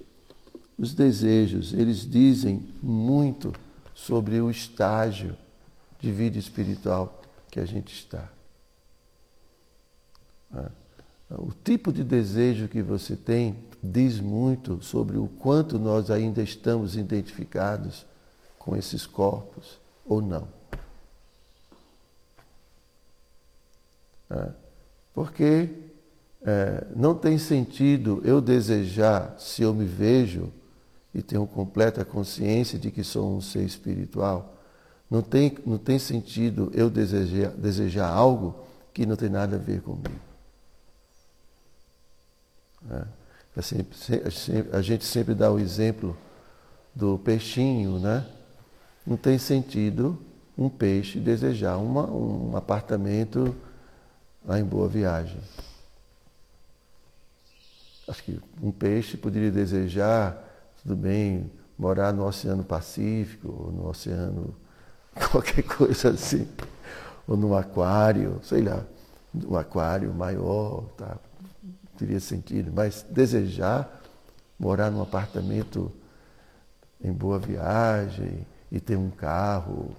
[0.78, 3.54] os desejos, eles dizem muito
[3.94, 5.38] sobre o estágio
[6.00, 8.30] de vida espiritual que a gente está.
[10.50, 10.70] Né?
[11.30, 16.96] O tipo de desejo que você tem diz muito sobre o quanto nós ainda estamos
[16.96, 18.06] identificados
[18.58, 20.48] com esses corpos ou não.
[24.30, 24.50] É,
[25.14, 25.70] porque
[26.46, 30.52] é, não tem sentido eu desejar, se eu me vejo
[31.14, 34.56] e tenho completa consciência de que sou um ser espiritual,
[35.10, 38.56] não tem, não tem sentido eu desejar, desejar algo
[38.94, 40.20] que não tem nada a ver comigo.
[42.90, 43.04] É.
[43.56, 43.86] Assim,
[44.72, 46.18] a gente sempre dá o exemplo
[46.94, 48.26] do peixinho, né?
[49.06, 50.20] Não tem sentido
[50.58, 53.56] um peixe desejar uma, um apartamento
[54.46, 55.40] lá em Boa Viagem.
[58.08, 60.38] Acho que um peixe poderia desejar,
[60.82, 64.56] tudo bem, morar no Oceano Pacífico, ou no Oceano,
[65.32, 66.48] qualquer coisa assim,
[67.28, 68.84] ou num aquário, sei lá,
[69.34, 71.18] um aquário maior, tá?
[71.98, 74.02] teria sentido, mas desejar
[74.60, 75.92] morar num apartamento
[77.02, 79.96] em boa viagem e ter um carro,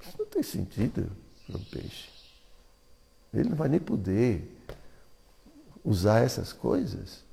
[0.00, 1.10] isso não tem sentido
[1.46, 2.19] para um peixe.
[3.32, 4.60] Ele não vai nem poder
[5.84, 7.24] usar essas coisas.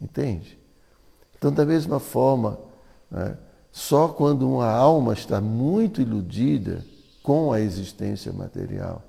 [0.00, 0.58] Entende?
[1.36, 2.58] Então, da mesma forma,
[3.10, 3.36] né,
[3.70, 6.84] só quando uma alma está muito iludida
[7.22, 9.02] com a existência material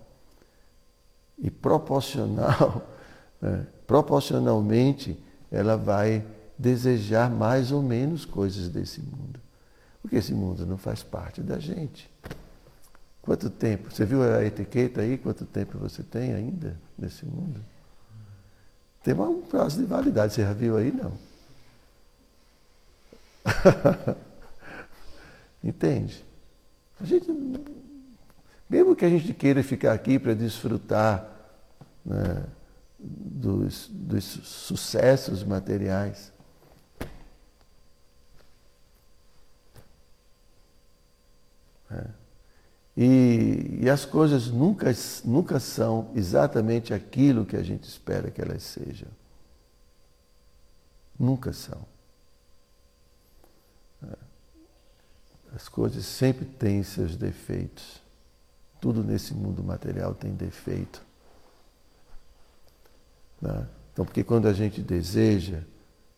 [1.38, 2.84] e proporcional,
[3.42, 5.18] né, proporcionalmente,
[5.52, 6.26] ela vai
[6.58, 9.40] desejar mais ou menos coisas desse mundo.
[10.02, 12.10] Porque esse mundo não faz parte da gente.
[13.30, 13.92] Quanto tempo?
[13.92, 15.16] Você viu a etiqueta aí?
[15.16, 17.64] Quanto tempo você tem ainda nesse mundo?
[19.04, 20.92] Tem um prazo de validade, você já viu aí?
[20.92, 21.16] Não.
[25.64, 26.26] Entende?
[27.00, 27.32] A gente,
[28.68, 31.32] mesmo que a gente queira ficar aqui para desfrutar
[32.04, 32.48] né,
[32.98, 36.34] dos, dos sucessos materiais,
[41.92, 42.19] é.
[43.02, 48.62] E, e as coisas nunca, nunca são exatamente aquilo que a gente espera que elas
[48.62, 49.08] sejam.
[51.18, 51.82] Nunca são.
[54.04, 54.18] É.
[55.56, 58.02] As coisas sempre têm seus defeitos.
[58.82, 61.02] Tudo nesse mundo material tem defeito.
[63.42, 63.66] Né?
[63.94, 65.62] Então, porque quando a gente deseja,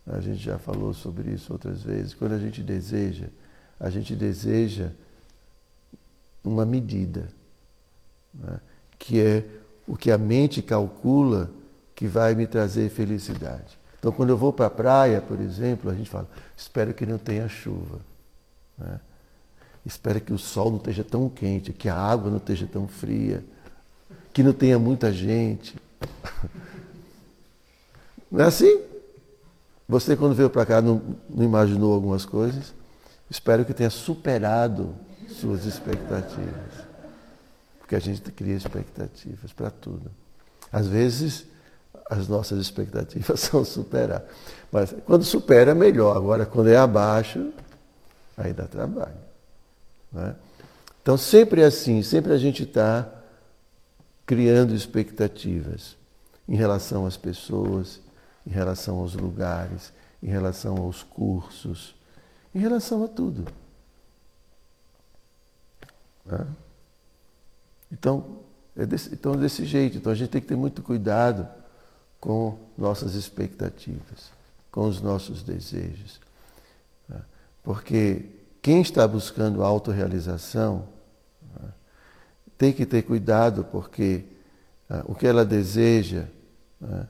[0.08, 3.28] a gente já falou sobre isso outras vezes, quando a gente deseja,
[3.80, 4.90] a gente deseja
[6.44, 7.28] uma medida,
[8.34, 8.60] né?
[8.98, 9.46] que é
[9.88, 11.50] o que a mente calcula
[11.96, 13.80] que vai me trazer felicidade.
[14.00, 16.28] Então, quando eu vou para a praia, por exemplo, a gente fala:
[16.58, 18.00] espero que não tenha chuva.
[18.78, 19.00] Né?
[19.86, 23.44] Espero que o sol não esteja tão quente, que a água não esteja tão fria,
[24.34, 25.76] que não tenha muita gente.
[28.32, 28.82] Não é assim?
[29.90, 32.74] Você, quando veio para cá, não, não imaginou algumas coisas?
[33.30, 34.96] Espero que tenha superado
[35.42, 36.86] suas expectativas.
[37.80, 40.12] Porque a gente cria expectativas para tudo.
[40.72, 41.46] Às vezes,
[42.10, 44.24] as nossas expectativas são superar.
[44.72, 46.16] Mas quando supera, é melhor.
[46.16, 47.52] Agora, quando é abaixo,
[48.38, 49.18] aí dá trabalho.
[50.12, 50.36] Né?
[51.02, 53.10] Então, sempre é assim, sempre a gente está
[54.26, 55.98] criando expectativas
[56.48, 58.00] em relação às pessoas,
[58.46, 61.96] em relação aos lugares, em relação aos cursos,
[62.54, 63.46] em relação a tudo.
[66.32, 66.48] Né?
[67.92, 68.40] Então,
[68.76, 69.98] é desse, então, desse jeito.
[69.98, 71.48] Então, a gente tem que ter muito cuidado
[72.20, 74.32] com nossas expectativas,
[74.72, 76.22] com os nossos desejos.
[77.08, 77.22] Né?
[77.62, 78.26] Porque
[78.62, 80.88] quem está buscando autorrealização
[81.60, 81.70] né,
[82.58, 84.24] tem que ter cuidado, porque
[84.88, 86.26] né, o que ela deseja
[86.80, 87.08] né,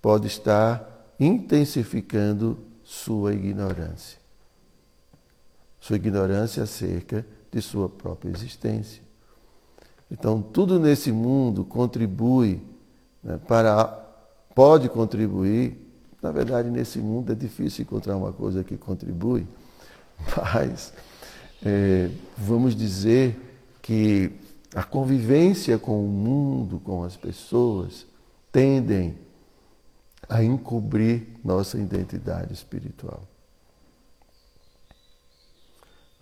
[0.00, 4.18] pode estar intensificando sua ignorância.
[5.80, 9.02] Sua ignorância acerca de sua própria existência.
[10.10, 12.60] Então, tudo nesse mundo contribui
[13.22, 13.86] né, para.
[14.54, 15.78] pode contribuir.
[16.20, 19.46] Na verdade, nesse mundo é difícil encontrar uma coisa que contribui,
[20.36, 20.92] mas
[21.64, 23.36] é, vamos dizer
[23.82, 24.32] que
[24.74, 28.06] a convivência com o mundo, com as pessoas,
[28.50, 29.18] tendem
[30.28, 33.22] a encobrir nossa identidade espiritual.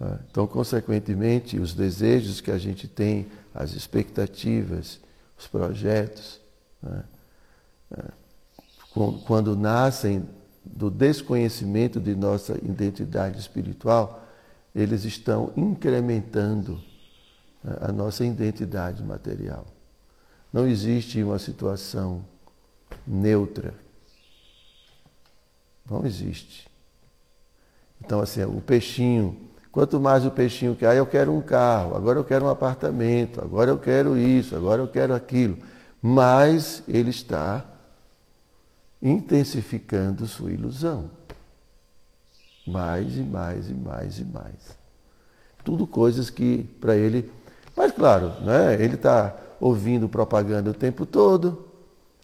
[0.00, 4.98] Ah, então, consequentemente, os desejos que a gente tem, as expectativas,
[5.38, 6.40] os projetos,
[6.82, 7.04] né,
[7.92, 8.12] ah,
[9.26, 10.26] quando nascem
[10.64, 14.26] do desconhecimento de nossa identidade espiritual,
[14.74, 16.82] eles estão incrementando
[17.62, 19.66] né, a nossa identidade material.
[20.52, 22.24] Não existe uma situação
[23.06, 23.74] neutra.
[25.88, 26.68] Não existe.
[28.00, 32.24] Então, assim, o peixinho Quanto mais o peixinho quer, eu quero um carro, agora eu
[32.24, 35.56] quero um apartamento, agora eu quero isso, agora eu quero aquilo.
[36.02, 37.64] Mais ele está
[39.00, 41.10] intensificando sua ilusão.
[42.66, 44.78] Mais e mais e mais e mais.
[45.64, 47.30] Tudo coisas que para ele.
[47.76, 51.66] Mas claro, né, ele está ouvindo propaganda o tempo todo.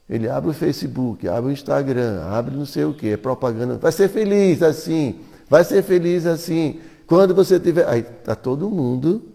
[0.08, 3.78] Ele abre o Facebook, abre o Instagram, abre não sei o que, é propaganda.
[3.78, 6.80] Vai ser feliz assim, vai ser feliz assim.
[7.06, 7.88] Quando você tiver.
[7.88, 9.32] Aí está todo mundo.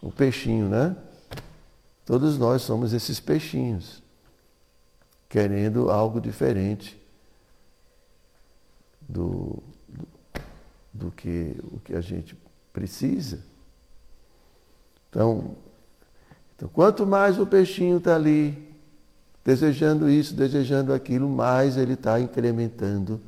[0.00, 0.96] O peixinho, né?
[2.06, 4.02] Todos nós somos esses peixinhos.
[5.28, 6.98] Querendo algo diferente
[9.08, 10.08] do, do,
[10.94, 12.38] do que o que a gente
[12.72, 13.40] precisa.
[15.10, 15.56] Então,
[16.54, 18.74] então, quanto mais o peixinho está ali,
[19.44, 23.20] desejando isso, desejando aquilo, mais ele está incrementando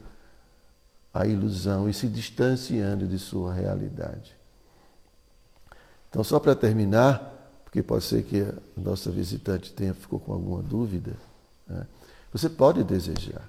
[1.13, 4.37] a ilusão e se distanciando de sua realidade.
[6.09, 10.63] Então, só para terminar, porque pode ser que a nossa visitante tenha ficou com alguma
[10.63, 11.17] dúvida,
[11.67, 11.87] né?
[12.33, 13.49] você pode desejar,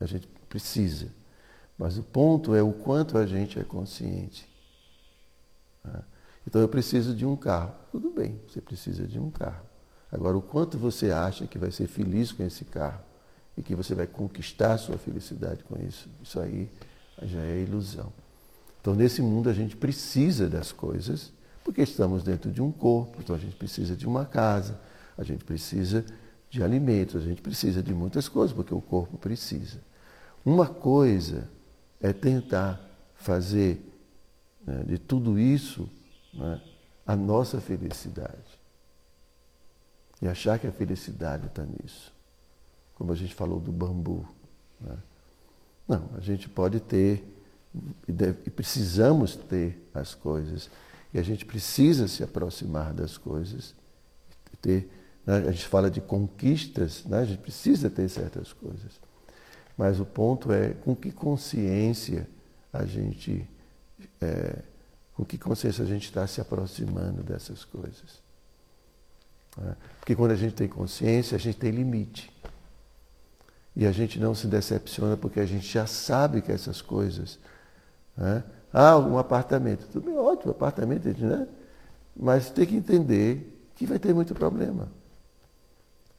[0.00, 1.08] a gente precisa,
[1.78, 4.46] mas o ponto é o quanto a gente é consciente.
[5.84, 6.02] Né?
[6.46, 7.72] Então, eu preciso de um carro.
[7.90, 9.64] Tudo bem, você precisa de um carro.
[10.10, 13.00] Agora, o quanto você acha que vai ser feliz com esse carro?
[13.56, 16.08] E que você vai conquistar a sua felicidade com isso.
[16.22, 16.70] Isso aí
[17.22, 18.12] já é ilusão.
[18.80, 21.32] Então, nesse mundo, a gente precisa das coisas,
[21.62, 24.80] porque estamos dentro de um corpo, então a gente precisa de uma casa,
[25.16, 26.04] a gente precisa
[26.50, 29.80] de alimentos, a gente precisa de muitas coisas, porque o corpo precisa.
[30.44, 31.48] Uma coisa
[32.00, 32.80] é tentar
[33.14, 33.80] fazer
[34.66, 35.88] né, de tudo isso
[36.34, 36.60] né,
[37.06, 38.60] a nossa felicidade.
[40.20, 42.12] E achar que a felicidade está nisso
[43.02, 44.24] como a gente falou do bambu.
[44.80, 44.96] Né?
[45.88, 47.24] Não, a gente pode ter
[48.06, 50.70] e, deve, e precisamos ter as coisas.
[51.12, 53.74] E a gente precisa se aproximar das coisas.
[54.60, 54.88] Ter,
[55.26, 55.38] né?
[55.38, 57.18] A gente fala de conquistas, né?
[57.18, 59.00] a gente precisa ter certas coisas.
[59.76, 62.28] Mas o ponto é com que consciência
[62.72, 63.44] a gente.
[64.20, 64.62] É,
[65.12, 68.22] com que consciência a gente está se aproximando dessas coisas.
[69.56, 69.76] Né?
[69.98, 72.31] Porque quando a gente tem consciência, a gente tem limite.
[73.82, 77.36] E a gente não se decepciona porque a gente já sabe que essas coisas.
[78.16, 78.44] Né?
[78.72, 79.88] Ah, um apartamento.
[79.90, 81.48] Tudo bem, ótimo, apartamento, né?
[82.14, 84.86] Mas tem que entender que vai ter muito problema.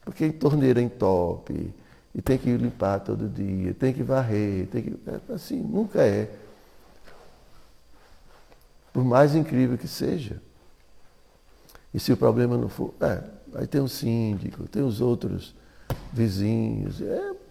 [0.04, 1.72] Porque torneira entope,
[2.14, 4.98] e tem que limpar todo dia, tem que varrer, tem que.
[5.06, 6.30] É, assim, nunca é.
[8.92, 10.38] Por mais incrível que seja.
[11.94, 12.92] E se o problema não for.
[13.00, 15.54] É, aí tem o síndico, tem os outros
[16.12, 17.00] vizinhos.
[17.00, 17.43] É?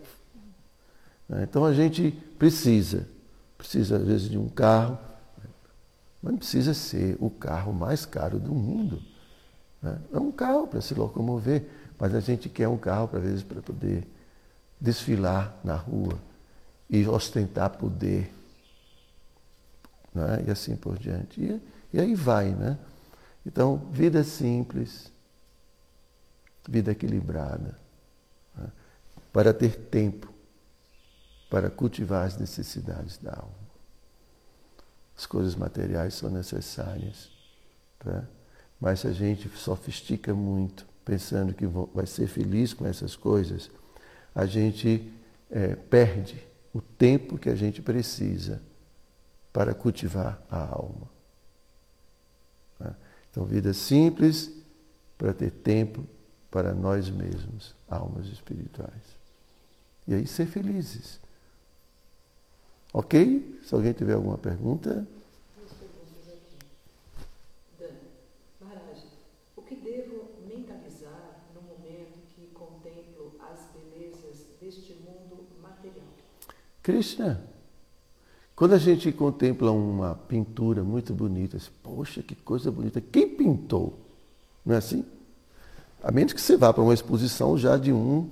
[1.29, 3.07] Então a gente precisa,
[3.57, 4.97] precisa às vezes de um carro,
[6.21, 9.01] mas não precisa ser o carro mais caro do mundo.
[9.81, 9.99] Né?
[10.13, 11.65] É um carro para se locomover,
[11.99, 14.07] mas a gente quer um carro, às vezes, para poder
[14.79, 16.17] desfilar na rua
[16.89, 18.33] e ostentar poder.
[20.13, 20.45] Né?
[20.47, 21.41] E assim por diante.
[21.41, 21.61] E,
[21.93, 22.77] e aí vai, né?
[23.45, 25.11] Então, vida simples,
[26.67, 27.77] vida equilibrada,
[28.55, 28.71] né?
[29.33, 30.32] para ter tempo
[31.53, 33.53] para cultivar as necessidades da alma.
[35.15, 37.29] As coisas materiais são necessárias,
[37.99, 38.23] tá?
[38.81, 43.69] mas se a gente sofistica muito, pensando que vai ser feliz com essas coisas,
[44.33, 45.13] a gente
[45.51, 46.43] é, perde
[46.73, 48.59] o tempo que a gente precisa
[49.53, 51.07] para cultivar a alma.
[52.79, 52.95] Tá?
[53.29, 54.51] Então, vida simples
[55.19, 56.03] para ter tempo
[56.49, 59.03] para nós mesmos, almas espirituais.
[60.07, 61.21] E aí ser felizes.
[62.93, 63.59] Ok?
[63.65, 65.07] Se alguém tiver alguma pergunta.
[76.83, 77.41] Krishna.
[78.53, 83.97] Quando a gente contempla uma pintura muito bonita, assim, poxa, que coisa bonita, quem pintou?
[84.65, 85.05] Não é assim?
[86.03, 88.29] A menos que você vá para uma exposição já de um,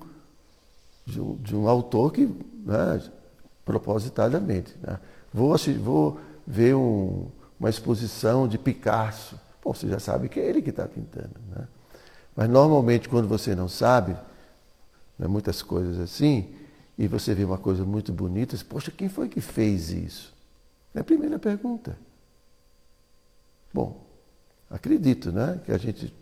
[1.06, 3.12] de um, de um autor que né,
[3.66, 4.76] propositadamente.
[4.82, 5.00] Né?
[5.34, 7.28] Vou, vou ver um,
[7.60, 9.40] uma exposição de Picasso.
[9.64, 11.36] Bom, você já sabe que é ele que está pintando.
[11.50, 11.68] Né?
[12.36, 14.16] Mas normalmente quando você não sabe,
[15.18, 16.54] né, muitas coisas assim,
[16.98, 20.34] e você vê uma coisa muito bonita, você, poxa, quem foi que fez isso?
[20.94, 21.98] É a primeira pergunta.
[23.74, 24.06] Bom,
[24.70, 25.60] acredito, né?
[25.66, 26.14] Que a gente,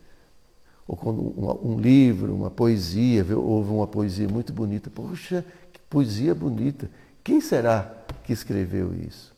[0.87, 6.35] ou quando um, um livro, uma poesia, houve uma poesia muito bonita, poxa, que poesia
[6.35, 6.89] bonita.
[7.29, 9.35] Quem será que escreveu isso?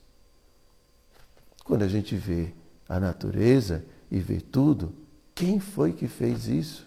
[1.62, 2.50] Quando a gente vê
[2.88, 4.94] a natureza e vê tudo,
[5.34, 6.86] quem foi que fez isso?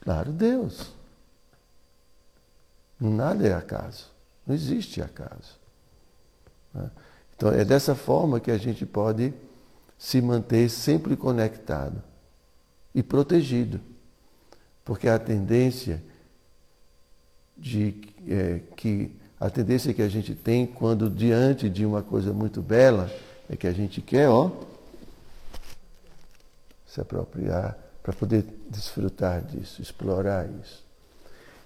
[0.00, 0.94] Claro, Deus.
[2.98, 4.10] Nada é acaso.
[4.46, 5.60] Não existe acaso.
[6.72, 6.90] Né?
[7.36, 9.34] Então é dessa forma que a gente pode
[9.98, 12.02] se manter sempre conectado
[12.94, 13.78] e protegido.
[14.82, 16.02] Porque a tendência
[17.58, 22.62] de é, que a tendência que a gente tem quando diante de uma coisa muito
[22.62, 23.10] bela
[23.48, 24.50] é que a gente quer, ó,
[26.86, 30.84] se apropriar para poder desfrutar disso, explorar isso.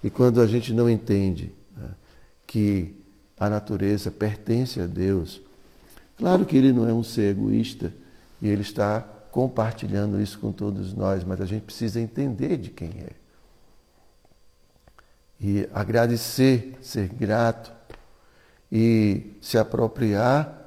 [0.03, 1.89] E quando a gente não entende né,
[2.47, 2.95] que
[3.37, 5.41] a natureza pertence a Deus,
[6.17, 7.93] claro que ele não é um ser egoísta
[8.41, 9.01] e ele está
[9.31, 13.18] compartilhando isso com todos nós, mas a gente precisa entender de quem é.
[15.39, 17.71] E agradecer, ser grato
[18.71, 20.59] e se apropriar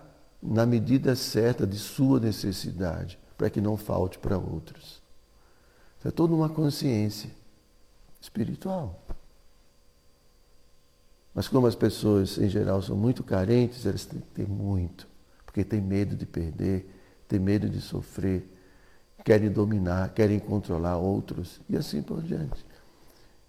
[0.43, 5.01] na medida certa de sua necessidade, para que não falte para outros.
[6.05, 7.31] É toda uma consciência
[8.21, 9.01] espiritual.
[11.35, 15.07] Mas como as pessoas em geral são muito carentes, elas têm que ter muito,
[15.47, 16.89] porque têm medo de perder,
[17.27, 18.47] têm medo de sofrer,
[19.25, 22.67] querem dominar, querem controlar outros e assim por diante.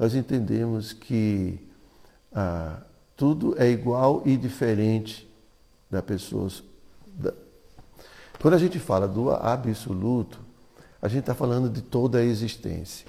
[0.00, 1.60] nós entendemos que
[2.32, 2.78] ah,
[3.14, 5.28] tudo é igual e diferente
[5.90, 6.48] da pessoa.
[7.06, 7.34] Da...
[8.40, 10.40] Quando a gente fala do absoluto,
[11.02, 13.06] a gente está falando de toda a existência.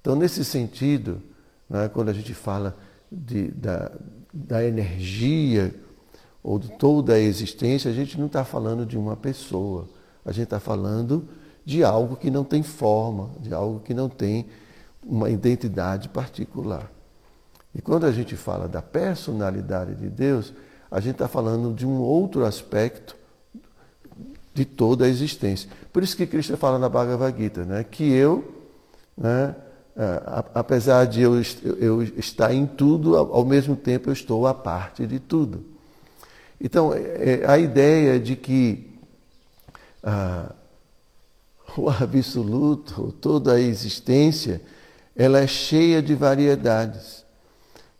[0.00, 1.20] Então, nesse sentido,
[1.68, 2.74] né, quando a gente fala
[3.12, 3.92] de, da,
[4.32, 5.74] da energia
[6.42, 9.86] ou de toda a existência, a gente não está falando de uma pessoa
[10.24, 11.28] a gente está falando
[11.64, 14.46] de algo que não tem forma, de algo que não tem
[15.04, 16.90] uma identidade particular.
[17.74, 20.52] E quando a gente fala da personalidade de Deus,
[20.90, 23.16] a gente está falando de um outro aspecto
[24.52, 25.70] de toda a existência.
[25.92, 28.66] Por isso que Cristo fala na Bhagavad Gita, né, que eu,
[29.16, 29.54] né,
[30.54, 31.34] apesar de eu,
[31.78, 35.64] eu estar em tudo, ao mesmo tempo eu estou à parte de tudo.
[36.60, 38.90] Então, é, a ideia de que
[40.02, 40.52] ah,
[41.76, 44.60] o absoluto, toda a existência,
[45.20, 47.26] ela é cheia de variedades,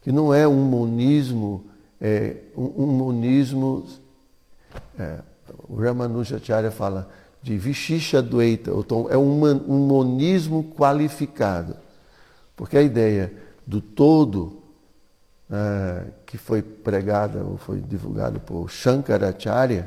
[0.00, 1.66] que não é um monismo,
[2.00, 3.86] é, um, um monismo,
[4.98, 5.18] é,
[5.68, 7.10] o Ramanujacharya fala
[7.42, 11.76] de Vishisha Dvaita, então é um, um monismo qualificado,
[12.56, 13.30] porque a ideia
[13.66, 14.62] do todo
[15.50, 19.86] é, que foi pregada ou foi divulgado por Shankaracharya,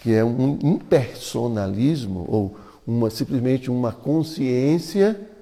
[0.00, 5.35] que é um impersonalismo ou uma, simplesmente uma consciência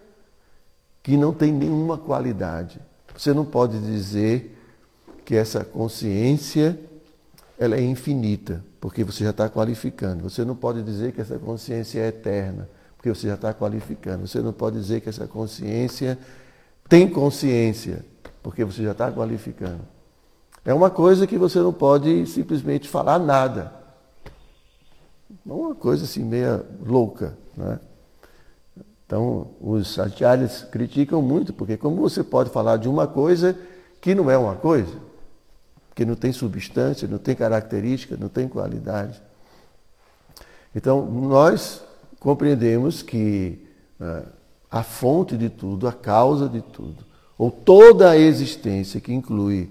[1.05, 2.81] que não tem nenhuma qualidade.
[3.15, 4.59] Você não pode dizer
[5.23, 6.81] que essa consciência
[7.59, 10.29] ela é infinita, porque você já está qualificando.
[10.29, 14.27] Você não pode dizer que essa consciência é eterna, porque você já está qualificando.
[14.27, 16.19] Você não pode dizer que essa consciência
[16.89, 18.03] tem consciência,
[18.43, 19.83] porque você já está qualificando.
[20.65, 23.75] É uma coisa que você não pode simplesmente falar nada.
[25.45, 27.37] Uma coisa assim meia louca.
[27.55, 27.79] Né?
[29.07, 33.57] Então, os acharyas criticam muito, porque como você pode falar de uma coisa
[34.01, 34.93] que não é uma coisa?
[35.95, 39.21] Que não tem substância, não tem característica, não tem qualidade.
[40.75, 41.85] Então, nós
[42.19, 43.67] compreendemos que
[44.01, 44.27] uh,
[44.71, 47.05] a fonte de tudo, a causa de tudo,
[47.37, 49.71] ou toda a existência que inclui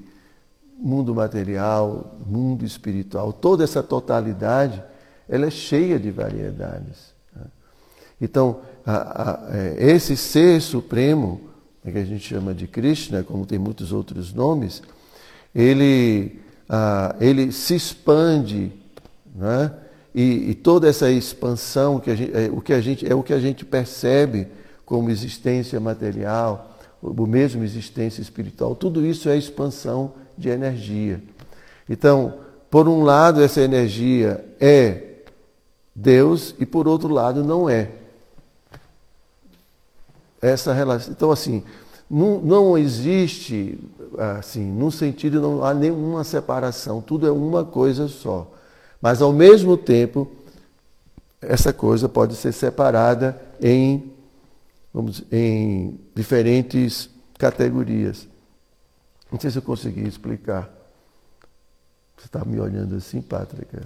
[0.78, 4.84] mundo material, mundo espiritual, toda essa totalidade,
[5.28, 7.13] ela é cheia de variedades.
[8.24, 8.94] Então, a,
[9.52, 11.42] a, é, esse ser supremo,
[11.84, 14.82] né, que a gente chama de Krishna, como tem muitos outros nomes,
[15.54, 18.72] ele, a, ele se expande,
[19.36, 19.74] né?
[20.16, 23.34] e, e, toda essa expansão que gente, é, o que a gente, é o que
[23.34, 24.48] a gente percebe
[24.86, 31.22] como existência material, o mesmo existência espiritual, tudo isso é expansão de energia.
[31.90, 32.36] Então,
[32.72, 35.18] por um lado, essa energia é
[35.94, 38.03] Deus e por outro lado não é.
[40.44, 41.14] Essa relação.
[41.14, 41.64] Então, assim,
[42.10, 43.80] não, não existe,
[44.38, 48.52] assim, num sentido, não há nenhuma separação, tudo é uma coisa só.
[49.02, 50.30] Mas, ao mesmo tempo,
[51.42, 54.12] essa coisa pode ser separada em,
[54.94, 58.28] vamos, em diferentes categorias.
[59.32, 60.70] Não sei se eu consegui explicar.
[62.16, 63.82] Você está me olhando assim, Pátrica?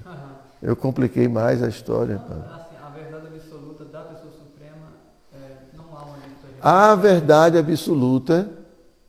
[0.62, 2.18] Eu compliquei mais a história.
[2.18, 4.94] Assim, a verdade absoluta da pessoa suprema
[5.34, 6.18] é, não há uma
[6.62, 8.50] A verdade absoluta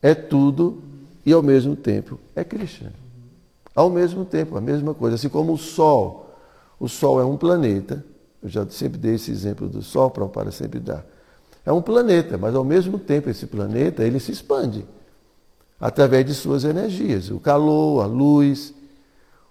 [0.03, 0.83] é tudo
[1.25, 2.93] e ao mesmo tempo é Krishna.
[3.75, 5.17] Ao mesmo tempo, a mesma coisa.
[5.17, 6.35] Assim como o Sol.
[6.81, 8.05] O Sol é um planeta.
[8.43, 11.05] Eu já sempre dei esse exemplo do Sol, para o para sempre dar.
[11.65, 14.87] É um planeta, mas ao mesmo tempo esse planeta ele se expande
[15.81, 17.31] através de suas energias.
[17.31, 18.73] O calor, a luz,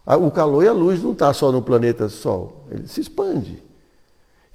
[0.05, 3.61] o calor e a luz não está só no planeta Sol, ele se expande.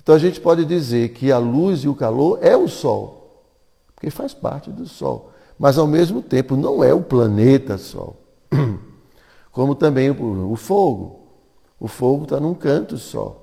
[0.03, 3.22] Então a gente pode dizer que a luz e o calor é o Sol,
[4.03, 5.31] porque faz parte do Sol.
[5.57, 8.17] Mas ao mesmo tempo não é o planeta Sol.
[9.53, 11.21] Como também o, fogo.
[11.79, 13.41] O fogo está num canto só,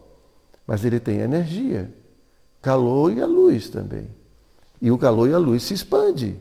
[0.68, 1.94] mas ele tem energia,
[2.62, 4.10] calor e a luz também.
[4.82, 6.38] E o calor e a luz se expande.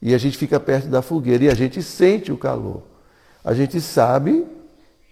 [0.00, 2.82] E a gente fica perto da fogueira e a gente sente o calor.
[3.42, 4.46] A gente sabe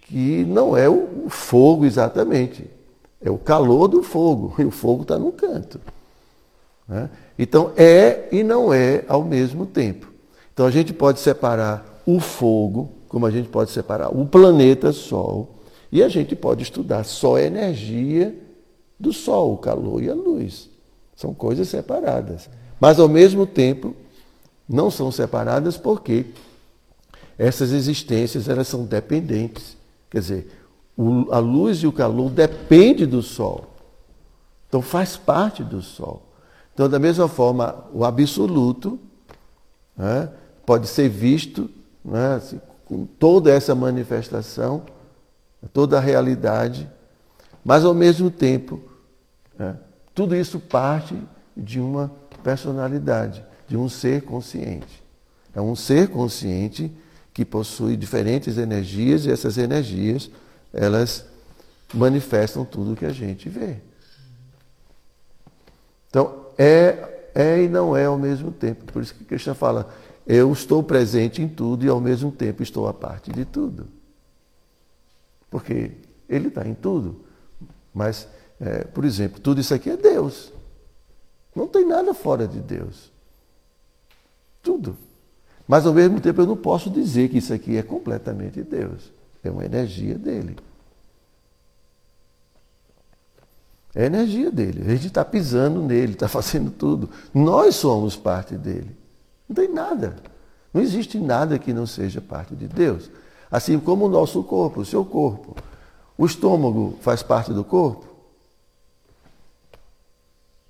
[0.03, 2.69] que não é o fogo exatamente,
[3.19, 5.79] é o calor do fogo, e o fogo está no canto.
[6.87, 7.09] Né?
[7.37, 10.11] Então, é e não é ao mesmo tempo.
[10.53, 15.55] Então, a gente pode separar o fogo, como a gente pode separar o planeta Sol,
[15.91, 18.35] e a gente pode estudar só a energia
[18.99, 20.69] do Sol, o calor e a luz.
[21.15, 22.49] São coisas separadas.
[22.79, 23.95] Mas, ao mesmo tempo,
[24.67, 26.25] não são separadas porque
[27.37, 29.77] essas existências elas são dependentes
[30.09, 30.51] Quer dizer,
[30.95, 33.65] o, a luz e o calor depende do Sol.
[34.67, 36.21] Então faz parte do Sol.
[36.77, 38.99] Então, da mesma forma, o absoluto
[39.97, 40.29] né,
[40.63, 41.71] pode ser visto
[42.05, 44.83] né, assim, com toda essa manifestação,
[45.73, 46.87] toda a realidade,
[47.65, 48.79] mas ao mesmo tempo,
[49.57, 49.75] né,
[50.13, 51.19] tudo isso parte
[51.55, 52.11] de uma
[52.43, 55.01] personalidade, de um ser consciente.
[55.55, 56.95] É um ser consciente
[57.33, 60.29] que possui diferentes energias e essas energias,
[60.71, 61.25] elas
[61.91, 63.77] manifestam tudo que a gente vê.
[66.07, 68.91] Então, é, é e não é ao mesmo tempo.
[68.91, 69.93] Por isso que Krishna fala,
[70.25, 73.87] eu estou presente em tudo e ao mesmo tempo estou a parte de tudo.
[75.49, 75.91] Porque
[76.27, 77.21] ele está em tudo.
[77.93, 78.27] Mas,
[78.59, 80.51] é, por exemplo, tudo isso aqui é Deus.
[81.55, 83.11] Não tem nada fora de Deus.
[84.61, 84.97] Tudo.
[85.67, 89.11] Mas ao mesmo tempo eu não posso dizer que isso aqui é completamente Deus.
[89.43, 90.57] É uma energia dele.
[93.97, 94.83] É a energia dele.
[94.85, 97.09] A gente está pisando nele, está fazendo tudo.
[97.33, 98.95] Nós somos parte dele.
[99.49, 100.17] Não tem nada.
[100.71, 103.09] Não existe nada que não seja parte de Deus.
[103.49, 105.55] Assim como o nosso corpo, o seu corpo.
[106.15, 108.05] O estômago faz parte do corpo?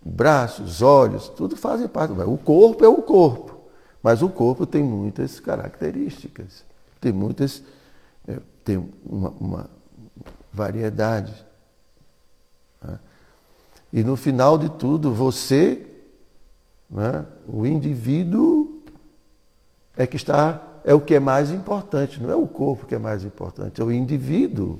[0.02, 2.14] Braços, olhos, tudo fazem parte.
[2.14, 3.58] O corpo é o corpo.
[4.02, 6.64] Mas o corpo tem muitas características,
[7.02, 7.62] tem muitas,
[8.26, 9.70] é, tem uma, uma
[10.54, 11.47] variedade.
[13.98, 15.82] E no final de tudo, você,
[16.88, 18.84] né, o indivíduo,
[19.98, 23.00] é que está, é o que é mais importante, não é o corpo que é
[23.00, 24.80] mais importante, é o indivíduo.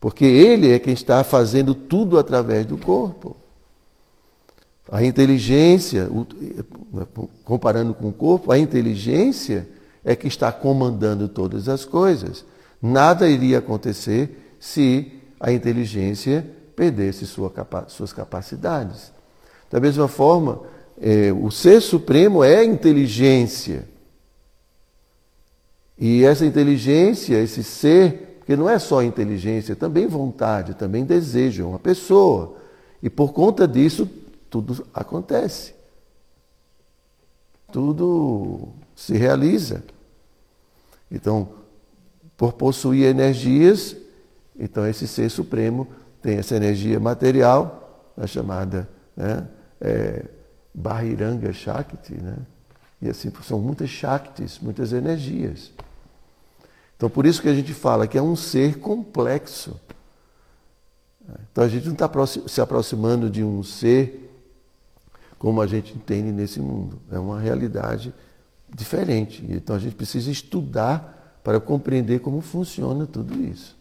[0.00, 3.36] Porque ele é quem está fazendo tudo através do corpo.
[4.90, 6.08] A inteligência,
[7.44, 9.68] comparando com o corpo, a inteligência
[10.02, 12.46] é que está comandando todas as coisas.
[12.80, 17.52] Nada iria acontecer se a inteligência perdesse sua
[17.88, 19.12] suas capacidades.
[19.70, 20.62] Da mesma forma,
[21.00, 23.88] é, o ser supremo é inteligência.
[25.98, 31.66] E essa inteligência, esse ser, porque não é só inteligência, também vontade, também desejo, é
[31.66, 32.56] uma pessoa.
[33.02, 34.08] E por conta disso,
[34.50, 35.74] tudo acontece.
[37.70, 39.82] Tudo se realiza.
[41.10, 41.48] Então,
[42.36, 43.96] por possuir energias,
[44.58, 45.88] então esse ser supremo
[46.22, 49.46] tem essa energia material, a chamada né,
[49.80, 50.24] é,
[50.72, 52.36] Bahiranga Shakti, né?
[53.00, 55.72] E assim, são muitas Shaktis, muitas energias.
[56.96, 59.78] Então, por isso que a gente fala que é um ser complexo.
[61.50, 62.08] Então, a gente não está
[62.46, 64.30] se aproximando de um ser
[65.36, 67.00] como a gente entende nesse mundo.
[67.10, 68.14] É uma realidade
[68.72, 69.44] diferente.
[69.48, 73.76] Então, a gente precisa estudar para compreender como funciona tudo isso.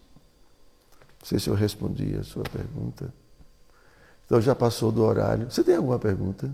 [1.21, 3.13] Não sei se eu respondi a sua pergunta.
[4.25, 5.51] Então, já passou do horário.
[5.51, 6.49] Você tem alguma pergunta?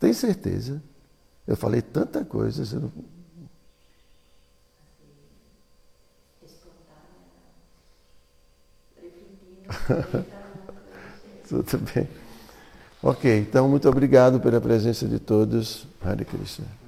[0.00, 0.82] Tem certeza?
[1.46, 2.90] Eu falei tanta coisa, você não.
[11.48, 12.08] Tudo bem.
[13.02, 15.86] Ok, então muito obrigado pela presença de todos.
[16.02, 16.83] Hare Krishna.